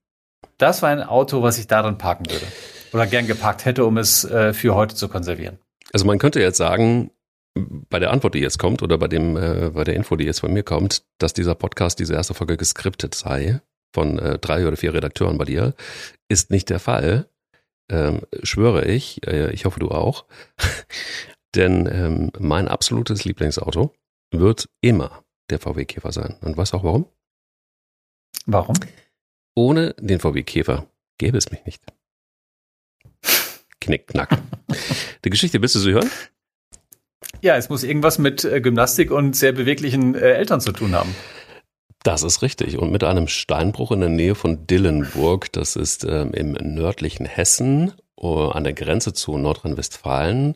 [0.58, 2.48] das war ein Auto, was ich darin parken würde.
[2.94, 5.58] Oder gern geparkt hätte, um es äh, für heute zu konservieren.
[5.92, 7.12] Also man könnte jetzt sagen,
[7.56, 10.40] bei der Antwort, die jetzt kommt, oder bei dem, äh, bei der Info, die jetzt
[10.40, 13.62] von mir kommt, dass dieser Podcast, diese erste Folge geskriptet sei
[13.94, 15.74] von äh, drei oder vier Redakteuren bei dir,
[16.30, 17.28] ist nicht der Fall.
[17.92, 20.26] Ähm, schwöre ich, äh, ich hoffe du auch.
[21.56, 23.94] Denn ähm, mein absolutes Lieblingsauto
[24.32, 26.38] wird immer der VW Käfer sein.
[26.42, 27.06] Und weißt du auch warum?
[28.48, 28.76] Warum?
[29.56, 30.88] Ohne den VW Käfer
[31.20, 31.84] gäbe es mich nicht.
[33.84, 34.42] Knick, knack.
[35.26, 36.10] Die Geschichte, willst du sie hören?
[37.42, 41.14] Ja, es muss irgendwas mit äh, Gymnastik und sehr beweglichen äh, Eltern zu tun haben.
[42.04, 42.78] Das ist richtig.
[42.78, 47.94] Und mit einem Steinbruch in der Nähe von Dillenburg, das ist ähm, im nördlichen Hessen,
[48.22, 50.56] uh, an der Grenze zu Nordrhein-Westfalen.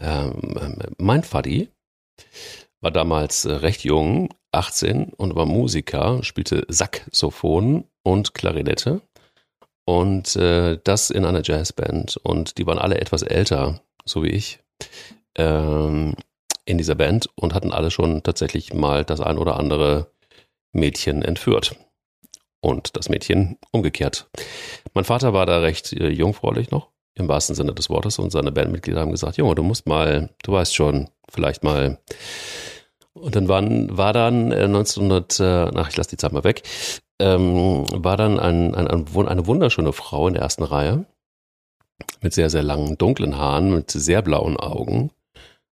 [0.00, 1.68] Ähm, ähm, mein Vati
[2.80, 9.02] war damals äh, recht jung, 18 und war Musiker, spielte Saxophon und Klarinette.
[9.84, 12.16] Und äh, das in einer Jazzband.
[12.18, 14.60] Und die waren alle etwas älter, so wie ich,
[15.36, 16.14] ähm,
[16.64, 20.12] in dieser Band und hatten alle schon tatsächlich mal das ein oder andere
[20.72, 21.76] Mädchen entführt.
[22.60, 24.28] Und das Mädchen umgekehrt.
[24.92, 28.18] Mein Vater war da recht äh, jungfräulich noch, im wahrsten Sinne des Wortes.
[28.18, 31.98] Und seine Bandmitglieder haben gesagt, Junge, du musst mal, du weißt schon, vielleicht mal
[33.12, 36.62] und dann waren, war dann äh, 1900, äh, ach, ich lasse die Zeit mal weg,
[37.20, 41.04] ähm, war dann ein, ein, ein, eine wunderschöne Frau in der ersten Reihe
[42.20, 45.10] mit sehr, sehr langen, dunklen Haaren, mit sehr blauen Augen,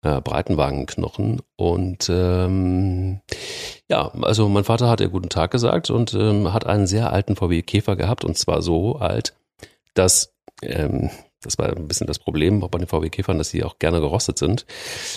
[0.01, 3.19] äh, breiten Wangenknochen und ähm,
[3.89, 7.35] ja, also mein Vater hat ihr guten Tag gesagt und ähm, hat einen sehr alten
[7.35, 9.35] VW Käfer gehabt und zwar so alt,
[9.93, 11.09] dass ähm,
[11.41, 14.37] das war ein bisschen das Problem bei den VW Käfern, dass sie auch gerne gerostet
[14.37, 14.65] sind,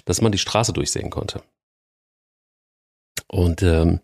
[0.05, 1.41] dass man die Straße durchsehen konnte.
[3.29, 4.01] Und ähm,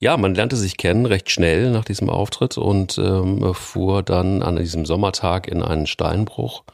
[0.00, 4.56] ja, man lernte sich kennen recht schnell nach diesem Auftritt und ähm, fuhr dann an
[4.56, 6.64] diesem Sommertag in einen Steinbruch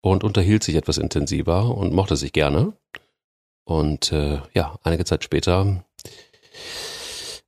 [0.00, 2.72] und unterhielt sich etwas intensiver und mochte sich gerne.
[3.64, 5.84] Und äh, ja, einige Zeit später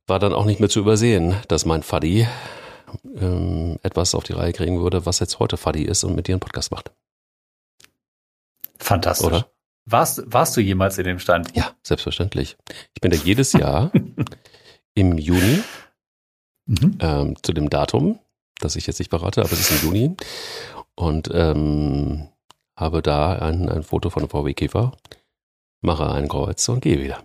[0.07, 2.25] war dann auch nicht mehr zu übersehen, dass mein Faddy
[3.19, 6.35] ähm, etwas auf die Reihe kriegen würde, was jetzt heute Faddy ist und mit dir
[6.35, 6.91] einen Podcast macht.
[8.79, 9.27] Fantastisch.
[9.27, 9.47] Oder?
[9.85, 11.45] Warst, warst du jemals in dem Stein?
[11.53, 12.55] Ja, selbstverständlich.
[12.93, 13.91] Ich bin da jedes Jahr
[14.95, 15.61] im Juni
[16.65, 16.97] mhm.
[16.99, 18.19] ähm, zu dem Datum,
[18.59, 20.15] das ich jetzt nicht verrate, aber es ist im Juni.
[20.95, 22.29] Und ähm,
[22.77, 24.93] habe da ein, ein Foto von VW Käfer,
[25.81, 27.23] mache ein Kreuz und gehe wieder.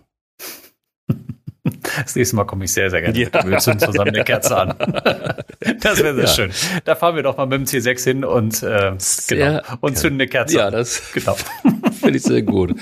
[2.03, 3.17] Das nächste Mal komme ich sehr, sehr gerne.
[3.17, 3.45] Ja.
[3.45, 4.75] Wir zünden zusammen eine Kerze an.
[5.79, 6.27] Das wäre sehr ja.
[6.27, 6.51] schön.
[6.85, 8.95] Da fahren wir doch mal mit dem C6 hin und, äh,
[9.27, 10.73] genau, und zünden eine Kerze ja, an.
[10.73, 11.35] Ja, das genau.
[12.01, 12.75] finde ich sehr gut.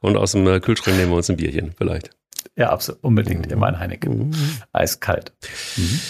[0.00, 2.10] Und aus dem Kühlschrank nehmen wir uns ein Bierchen vielleicht.
[2.56, 3.02] Ja, absolut.
[3.02, 3.46] Unbedingt.
[3.46, 3.52] Mhm.
[3.52, 4.28] Immer ein Heineken.
[4.28, 4.62] Mhm.
[4.72, 5.32] Eiskalt.
[5.76, 6.00] Mhm.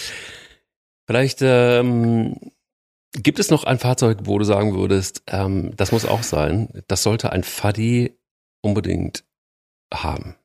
[1.07, 2.36] Vielleicht ähm,
[3.12, 6.82] gibt es noch ein Fahrzeug, wo du sagen würdest, ähm, das muss auch sein.
[6.88, 8.16] Das sollte ein Faddy
[8.62, 9.24] unbedingt
[9.93, 10.36] haben.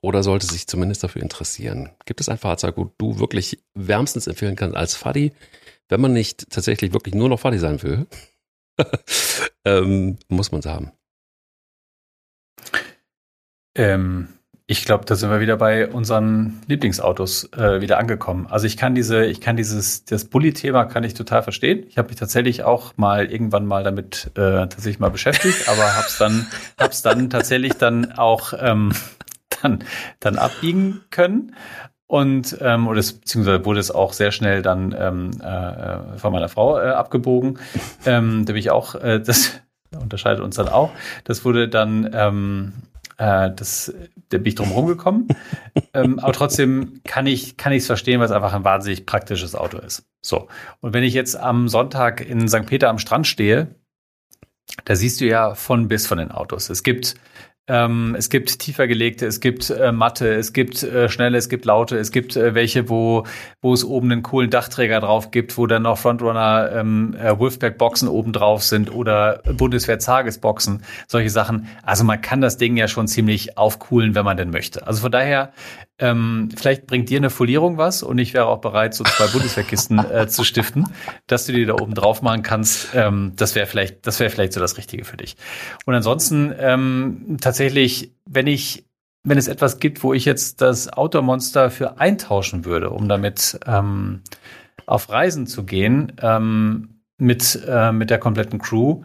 [0.00, 1.90] Oder sollte sich zumindest dafür interessieren.
[2.04, 5.32] Gibt es ein Fahrzeug, wo du wirklich wärmstens empfehlen kannst als Faddy,
[5.88, 8.06] wenn man nicht tatsächlich wirklich nur noch Faddy sein will?
[9.64, 10.92] ähm, muss man es haben.
[13.76, 14.33] Ähm,
[14.66, 18.46] ich glaube, da sind wir wieder bei unseren Lieblingsautos äh, wieder angekommen.
[18.48, 21.84] Also ich kann diese, ich kann dieses, das Bulli-Thema kann ich total verstehen.
[21.88, 26.16] Ich habe mich tatsächlich auch mal irgendwann mal damit äh, tatsächlich mal beschäftigt, aber hab's
[26.16, 26.46] dann,
[26.78, 28.92] hab's dann tatsächlich dann auch ähm,
[29.62, 29.84] dann,
[30.20, 31.54] dann abbiegen können.
[32.06, 36.48] Und ähm, oder es, beziehungsweise wurde es auch sehr schnell dann ähm, äh, von meiner
[36.48, 37.58] Frau äh, abgebogen.
[38.06, 39.60] Ähm, da bin ich auch, äh, das
[40.00, 40.92] unterscheidet uns dann auch.
[41.24, 42.72] Das wurde dann ähm,
[43.18, 43.92] äh, das,
[44.28, 45.28] da bin ich drum rumgekommen.
[45.94, 49.54] ähm, aber trotzdem kann ich kann ich es verstehen, weil es einfach ein wahnsinnig praktisches
[49.54, 50.06] Auto ist.
[50.22, 50.48] So.
[50.80, 52.66] Und wenn ich jetzt am Sonntag in St.
[52.66, 53.74] Peter am Strand stehe,
[54.84, 56.70] da siehst du ja von bis von den Autos.
[56.70, 57.14] Es gibt
[57.66, 61.64] Ähm, es gibt tiefer gelegte, es gibt äh, matte, es gibt äh, schnelle, es gibt
[61.64, 63.24] laute, es gibt äh, welche, wo,
[63.62, 68.06] wo es oben einen coolen Dachträger drauf gibt, wo dann noch Frontrunner ähm, äh, Wolfpack-Boxen
[68.08, 71.66] oben drauf sind oder Bundeswehr-Zages-Boxen, solche Sachen.
[71.82, 74.86] Also man kann das Ding ja schon ziemlich aufcoolen, wenn man denn möchte.
[74.86, 75.52] Also von daher,
[76.00, 79.98] ähm, vielleicht bringt dir eine Folierung was und ich wäre auch bereit, so zwei Bundeswehrkisten
[80.00, 80.86] äh, zu stiften,
[81.28, 82.88] dass du die da oben drauf machen kannst.
[82.94, 85.36] Ähm, das wäre vielleicht, das wäre vielleicht so das Richtige für dich.
[85.86, 88.84] Und ansonsten ähm, tatsächlich, wenn ich,
[89.22, 94.22] wenn es etwas gibt, wo ich jetzt das Outdoor-Monster für eintauschen würde, um damit ähm,
[94.86, 99.04] auf Reisen zu gehen, ähm, mit, äh, mit der kompletten Crew,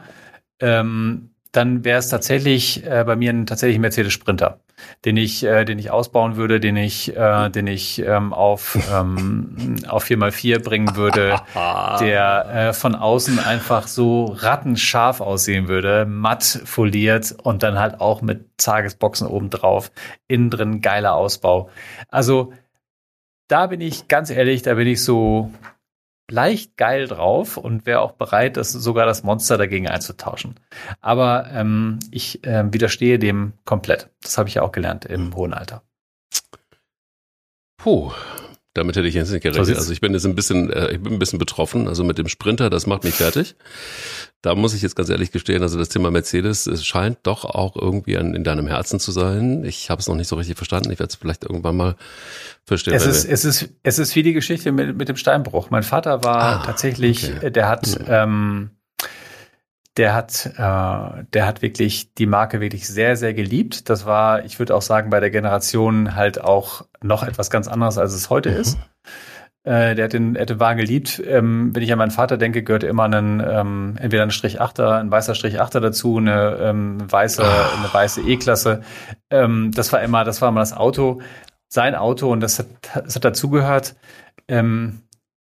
[0.59, 4.59] ähm, dann wäre es tatsächlich äh, bei mir ein tatsächlich Mercedes Sprinter,
[5.05, 9.75] den ich, äh, den ich ausbauen würde, den ich, äh, den ich ähm, auf ähm,
[9.87, 11.39] auf 4x4 bringen würde,
[11.99, 18.21] der äh, von außen einfach so rattenscharf aussehen würde, matt foliert und dann halt auch
[18.21, 19.91] mit Tagesboxen oben drauf,
[20.27, 21.69] innen drin geiler Ausbau.
[22.09, 22.53] Also
[23.47, 25.51] da bin ich ganz ehrlich, da bin ich so
[26.29, 30.55] leicht geil drauf und wäre auch bereit, das sogar das Monster dagegen einzutauschen.
[31.01, 34.09] Aber ähm, ich äh, widerstehe dem komplett.
[34.21, 35.83] Das habe ich ja auch gelernt im hohen Alter.
[37.77, 38.11] Puh,
[38.73, 39.77] damit hätte ich jetzt nicht gerechnet.
[39.77, 41.87] Also ich bin jetzt ein bisschen, äh, ich bin ein bisschen betroffen.
[41.87, 43.55] Also mit dem Sprinter, das macht mich fertig.
[44.41, 47.75] Da muss ich jetzt ganz ehrlich gestehen, also das Thema Mercedes, es scheint doch auch
[47.75, 49.65] irgendwie an, in deinem Herzen zu sein.
[49.65, 50.91] Ich habe es noch nicht so richtig verstanden.
[50.91, 51.95] Ich werde es vielleicht irgendwann mal
[52.65, 52.93] verstehen.
[52.93, 55.71] Es ist, es ist, es ist wie die Geschichte mit, mit dem Steinbruch.
[55.71, 57.13] Mein Vater war ah, okay.
[57.41, 58.23] Äh, der hat, ja.
[58.23, 58.69] ähm,
[59.99, 63.89] der hat, äh, der hat wirklich die Marke wirklich sehr, sehr geliebt.
[63.89, 67.97] Das war, ich würde auch sagen, bei der Generation halt auch noch etwas ganz anderes,
[67.97, 68.55] als es heute mhm.
[68.55, 68.77] ist.
[69.65, 71.21] Äh, der hat den, hat den Wagen geliebt.
[71.27, 74.99] Ähm, wenn ich an meinen Vater denke, gehört immer ein, ähm, entweder ein Strich Achter,
[74.99, 77.77] ein weißer Strich Achter dazu, eine ähm, weiße, oh.
[77.77, 78.81] eine weiße E-Klasse.
[79.29, 81.21] Ähm, das war immer, das war immer das Auto,
[81.67, 82.67] sein Auto und das hat,
[83.03, 83.95] das hat dazugehört.
[84.47, 85.01] Ähm,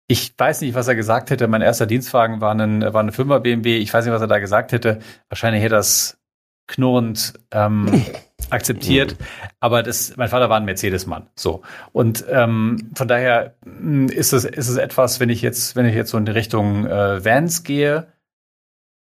[0.09, 1.47] ich weiß nicht, was er gesagt hätte.
[1.49, 3.77] Mein erster Dienstwagen war, ein, war eine Firma BMW.
[3.77, 5.01] Ich weiß nicht, was er da gesagt hätte.
[5.29, 6.19] Wahrscheinlich hätte er das
[6.67, 8.05] knurrend ähm,
[8.51, 9.17] akzeptiert.
[9.61, 11.29] Aber das, mein Vater war ein Mercedes-Mann.
[11.35, 11.61] So.
[11.93, 15.95] Und ähm, von daher hm, ist es, ist es etwas, wenn ich jetzt, wenn ich
[15.95, 18.07] jetzt so in die Richtung äh, Vans gehe,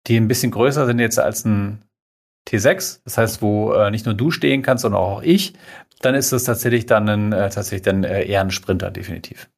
[0.06, 1.84] die ein bisschen größer sind jetzt als ein
[2.48, 5.54] T6, das heißt, wo äh, nicht nur du stehen kannst, sondern auch ich,
[6.00, 9.48] dann ist es tatsächlich dann ein, äh, tatsächlich dann äh, eher ein Sprinter, definitiv.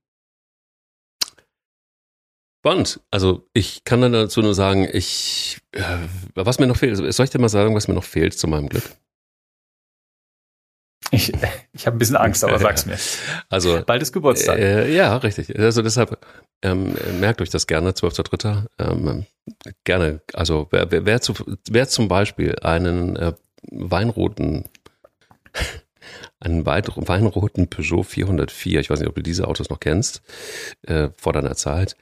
[2.65, 3.01] Spannend.
[3.11, 5.83] Also ich kann dann dazu nur sagen, ich, äh,
[6.35, 8.71] was mir noch fehlt, soll ich dir mal sagen, was mir noch fehlt zu meinem
[8.71, 8.85] Glück?
[11.11, 11.31] Ich,
[11.75, 12.97] ich habe ein bisschen Angst, aber sag's mir.
[13.51, 14.59] Also bald ist Geburtstag.
[14.59, 15.59] Äh, ja, richtig.
[15.59, 16.19] Also deshalb
[16.63, 18.65] ähm, merkt euch das gerne, 12.3.
[18.79, 19.27] Ähm,
[19.85, 20.23] gerne.
[20.33, 21.35] Also wer, wer, wer, zu,
[21.69, 23.35] wer zum Beispiel einen äh,
[23.73, 24.65] weinroten
[26.41, 30.23] einen weinroten Peugeot 404, ich weiß nicht, ob du diese Autos noch kennst,
[30.87, 31.97] äh, vor deiner Zeit,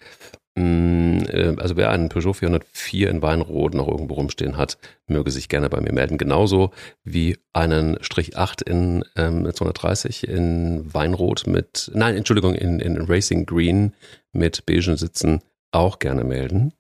[0.54, 4.76] also wer einen Peugeot 404 in Weinrot noch irgendwo rumstehen hat,
[5.06, 6.18] möge sich gerne bei mir melden.
[6.18, 6.72] Genauso
[7.04, 13.46] wie einen Strich 8 in ähm, 230 in Weinrot mit, nein, Entschuldigung, in, in Racing
[13.46, 13.94] Green
[14.32, 15.40] mit beigen Sitzen
[15.70, 16.74] auch gerne melden.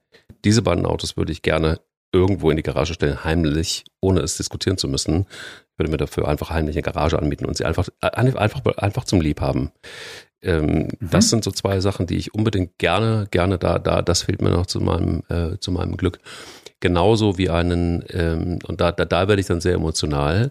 [0.44, 1.80] Diese beiden Autos würde ich gerne
[2.12, 5.26] irgendwo in die Garage stellen, heimlich, ohne es diskutieren zu müssen.
[5.72, 9.04] Ich würde mir dafür einfach heimlich eine Garage anmieten und sie einfach, äh, einfach, einfach
[9.04, 9.72] zum Liebhaben.
[10.42, 11.10] Ähm, mhm.
[11.10, 14.50] Das sind so zwei Sachen, die ich unbedingt gerne, gerne da, da, das fehlt mir
[14.50, 16.18] noch zu meinem, äh, zu meinem Glück.
[16.80, 20.50] Genauso wie einen, ähm, und da, da, da werde ich dann sehr emotional,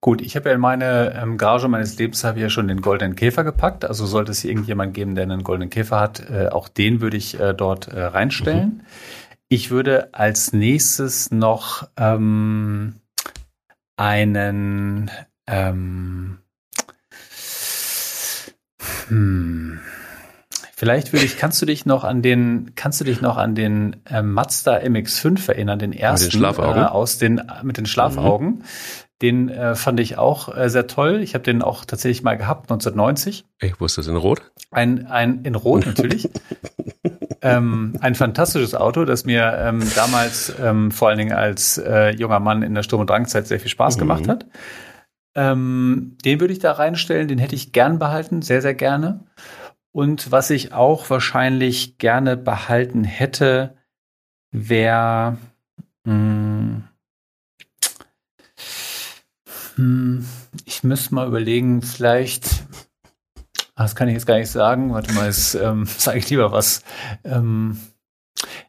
[0.00, 2.80] Gut, ich habe ja in meine ähm, Garage meines Lebens habe ich ja schon den
[2.80, 3.84] goldenen Käfer gepackt.
[3.84, 7.16] Also sollte es hier irgendjemand geben, der einen goldenen Käfer hat, äh, auch den würde
[7.16, 8.68] ich äh, dort äh, reinstellen.
[8.68, 8.80] Mhm.
[9.48, 12.96] Ich würde als nächstes noch ähm,
[13.96, 15.10] einen
[15.46, 16.38] ähm,
[19.08, 19.80] hm,
[20.82, 23.94] Vielleicht würde ich, kannst du dich noch an den, kannst du dich noch an den
[24.04, 26.82] äh, Mazda MX5 erinnern, den ersten mit den Schlafaugen?
[26.82, 28.48] Äh, aus den mit den Schlafaugen.
[28.48, 28.62] Mhm.
[29.22, 31.20] Den äh, fand ich auch äh, sehr toll.
[31.22, 33.44] Ich habe den auch tatsächlich mal gehabt 1990.
[33.60, 34.50] Ich wusste es in Rot.
[34.72, 36.28] Ein ein in Rot natürlich.
[37.42, 42.40] ähm, ein fantastisches Auto, das mir ähm, damals ähm, vor allen Dingen als äh, junger
[42.40, 44.00] Mann in der Sturm- und Drangzeit sehr viel Spaß mhm.
[44.00, 44.46] gemacht hat.
[45.36, 49.20] Ähm, den würde ich da reinstellen, den hätte ich gern behalten, sehr, sehr gerne.
[49.92, 53.76] Und was ich auch wahrscheinlich gerne behalten hätte,
[54.50, 55.36] wäre
[56.04, 56.84] hm,
[59.76, 60.26] hm,
[60.64, 62.64] ich müsste mal überlegen, vielleicht,
[63.74, 66.52] ah, das kann ich jetzt gar nicht sagen, warte mal, jetzt ähm, sage ich lieber
[66.52, 66.82] was.
[67.24, 67.78] Ähm,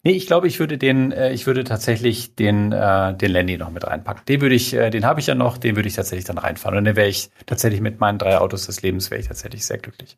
[0.04, 3.72] Nee, ich glaube, ich würde den, äh, ich würde tatsächlich den, äh, den Landy noch
[3.72, 4.26] mit reinpacken.
[4.28, 6.78] Den würde ich, äh, den habe ich ja noch, den würde ich tatsächlich dann reinfahren.
[6.78, 9.78] Und dann wäre ich tatsächlich mit meinen drei Autos des Lebens wäre ich tatsächlich sehr
[9.78, 10.18] glücklich.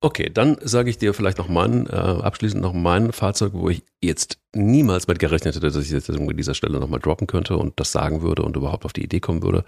[0.00, 3.82] Okay, dann sage ich dir vielleicht noch mein, äh, abschließend noch mein Fahrzeug, wo ich
[4.00, 7.80] jetzt niemals mit gerechnet hätte, dass ich jetzt an dieser Stelle nochmal droppen könnte und
[7.80, 9.64] das sagen würde und überhaupt auf die Idee kommen würde.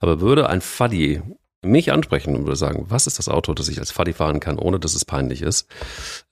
[0.00, 1.22] Aber würde ein Fuddy
[1.64, 4.58] mich ansprechen und würde sagen, was ist das Auto, das ich als Fuddy fahren kann,
[4.58, 5.68] ohne dass es peinlich ist,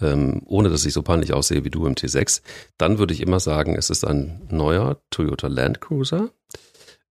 [0.00, 2.42] ähm, ohne dass ich so peinlich aussehe wie du im T6,
[2.78, 6.30] dann würde ich immer sagen, es ist ein neuer Toyota Land Cruiser,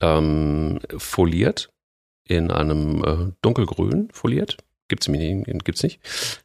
[0.02, 1.72] ähm, foliert,
[2.28, 4.58] in einem äh, dunkelgrün foliert,
[4.92, 6.00] gibt's nicht, gibt's nicht,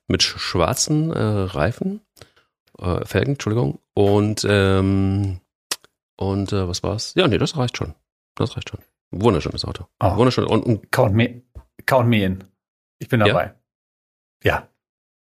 [0.07, 2.01] mit schwarzen äh, Reifen,
[2.78, 5.40] äh, Felgen, Entschuldigung, und ähm,
[6.16, 7.12] und äh, was war's?
[7.14, 7.94] Ja, nee, das reicht schon.
[8.34, 8.80] Das reicht schon.
[9.11, 9.86] Wunderschönes Auto.
[10.01, 10.16] Oh.
[10.16, 10.44] Wunderschön.
[10.44, 11.42] Und, und Count me,
[11.84, 12.44] count me in.
[12.99, 13.55] Ich bin dabei.
[14.42, 14.53] Ja.
[14.53, 14.68] ja.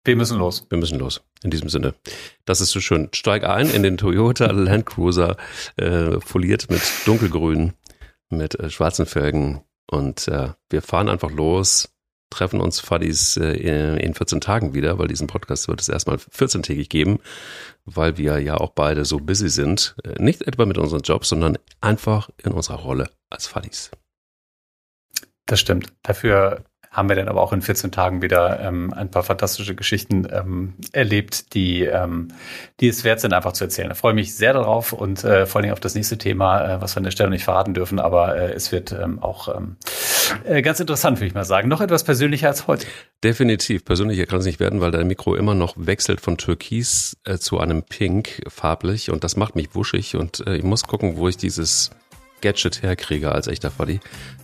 [0.05, 0.67] Wir müssen los.
[0.69, 1.23] Wir müssen los.
[1.45, 1.95] In diesem Sinne.
[2.45, 3.09] Das ist so schön.
[3.13, 5.37] Steig ein in den Toyota Land Cruiser,
[5.77, 7.75] äh, foliert mit dunkelgrün,
[8.29, 9.63] mit äh, schwarzen Felgen.
[9.89, 11.93] Und äh, wir fahren einfach los
[12.33, 16.89] treffen uns Fuddies äh, in 14 Tagen wieder, weil diesen Podcast wird es erstmal 14-tägig
[16.89, 17.20] geben,
[17.85, 19.95] weil wir ja auch beide so busy sind.
[20.05, 23.91] Äh, nicht etwa mit unseren Jobs, sondern einfach in unserer Rolle als Fuddies.
[25.47, 25.93] Das stimmt.
[26.03, 30.28] Dafür haben wir dann aber auch in 14 Tagen wieder ähm, ein paar fantastische Geschichten
[30.30, 32.28] ähm, erlebt, die, ähm,
[32.80, 33.90] die es wert sind, einfach zu erzählen.
[33.90, 36.95] Ich freue mich sehr darauf und äh, vor allem auf das nächste Thema, äh, was
[36.95, 39.76] wir an der Stelle nicht verraten dürfen, aber äh, es wird ähm, auch ähm,
[40.45, 41.68] äh, ganz interessant, würde ich mal sagen.
[41.68, 42.86] Noch etwas persönlicher als heute.
[43.24, 43.86] Definitiv.
[43.86, 47.59] Persönlicher kann es nicht werden, weil dein Mikro immer noch wechselt von Türkis äh, zu
[47.59, 51.38] einem Pink farblich und das macht mich wuschig und äh, ich muss gucken, wo ich
[51.38, 51.90] dieses
[52.43, 54.01] Gadget herkriege als echter Fuddy.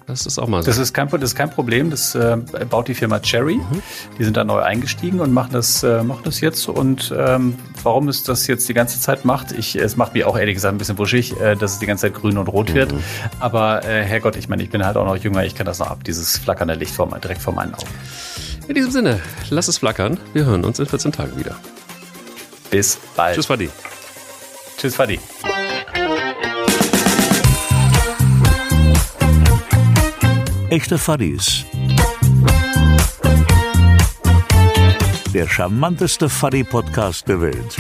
[0.07, 0.67] Das ist auch mal so.
[0.71, 1.91] Das ist kein, das ist kein Problem.
[1.91, 2.39] Das äh,
[2.71, 3.57] baut die Firma Cherry.
[3.57, 3.83] Mhm.
[4.19, 6.67] Die sind da neu eingestiegen und machen das, äh, machen das jetzt.
[6.67, 10.39] Und ähm, warum es das jetzt die ganze Zeit macht, ich, es macht mich auch
[10.39, 12.75] ehrlich gesagt ein bisschen wuschig, äh, dass es die ganze Zeit grün und rot mhm.
[12.75, 12.95] wird.
[13.39, 15.91] Aber äh, Herrgott, ich meine, ich bin halt auch noch jünger, ich kann das noch
[15.91, 17.91] ab, dieses flackernde Licht vor, direkt vor meinen Augen.
[18.67, 19.21] In diesem Sinne,
[19.51, 20.19] lass es flackern.
[20.33, 21.57] Wir hören uns in 14 Tagen wieder.
[22.71, 23.35] Bis bald.
[23.35, 23.69] Tschüss, Fadi.
[24.79, 25.19] Tschüss, Fadi.
[30.71, 31.65] Echte Faris.
[35.33, 37.77] Der charmanteste Fari-Podcast der Welt.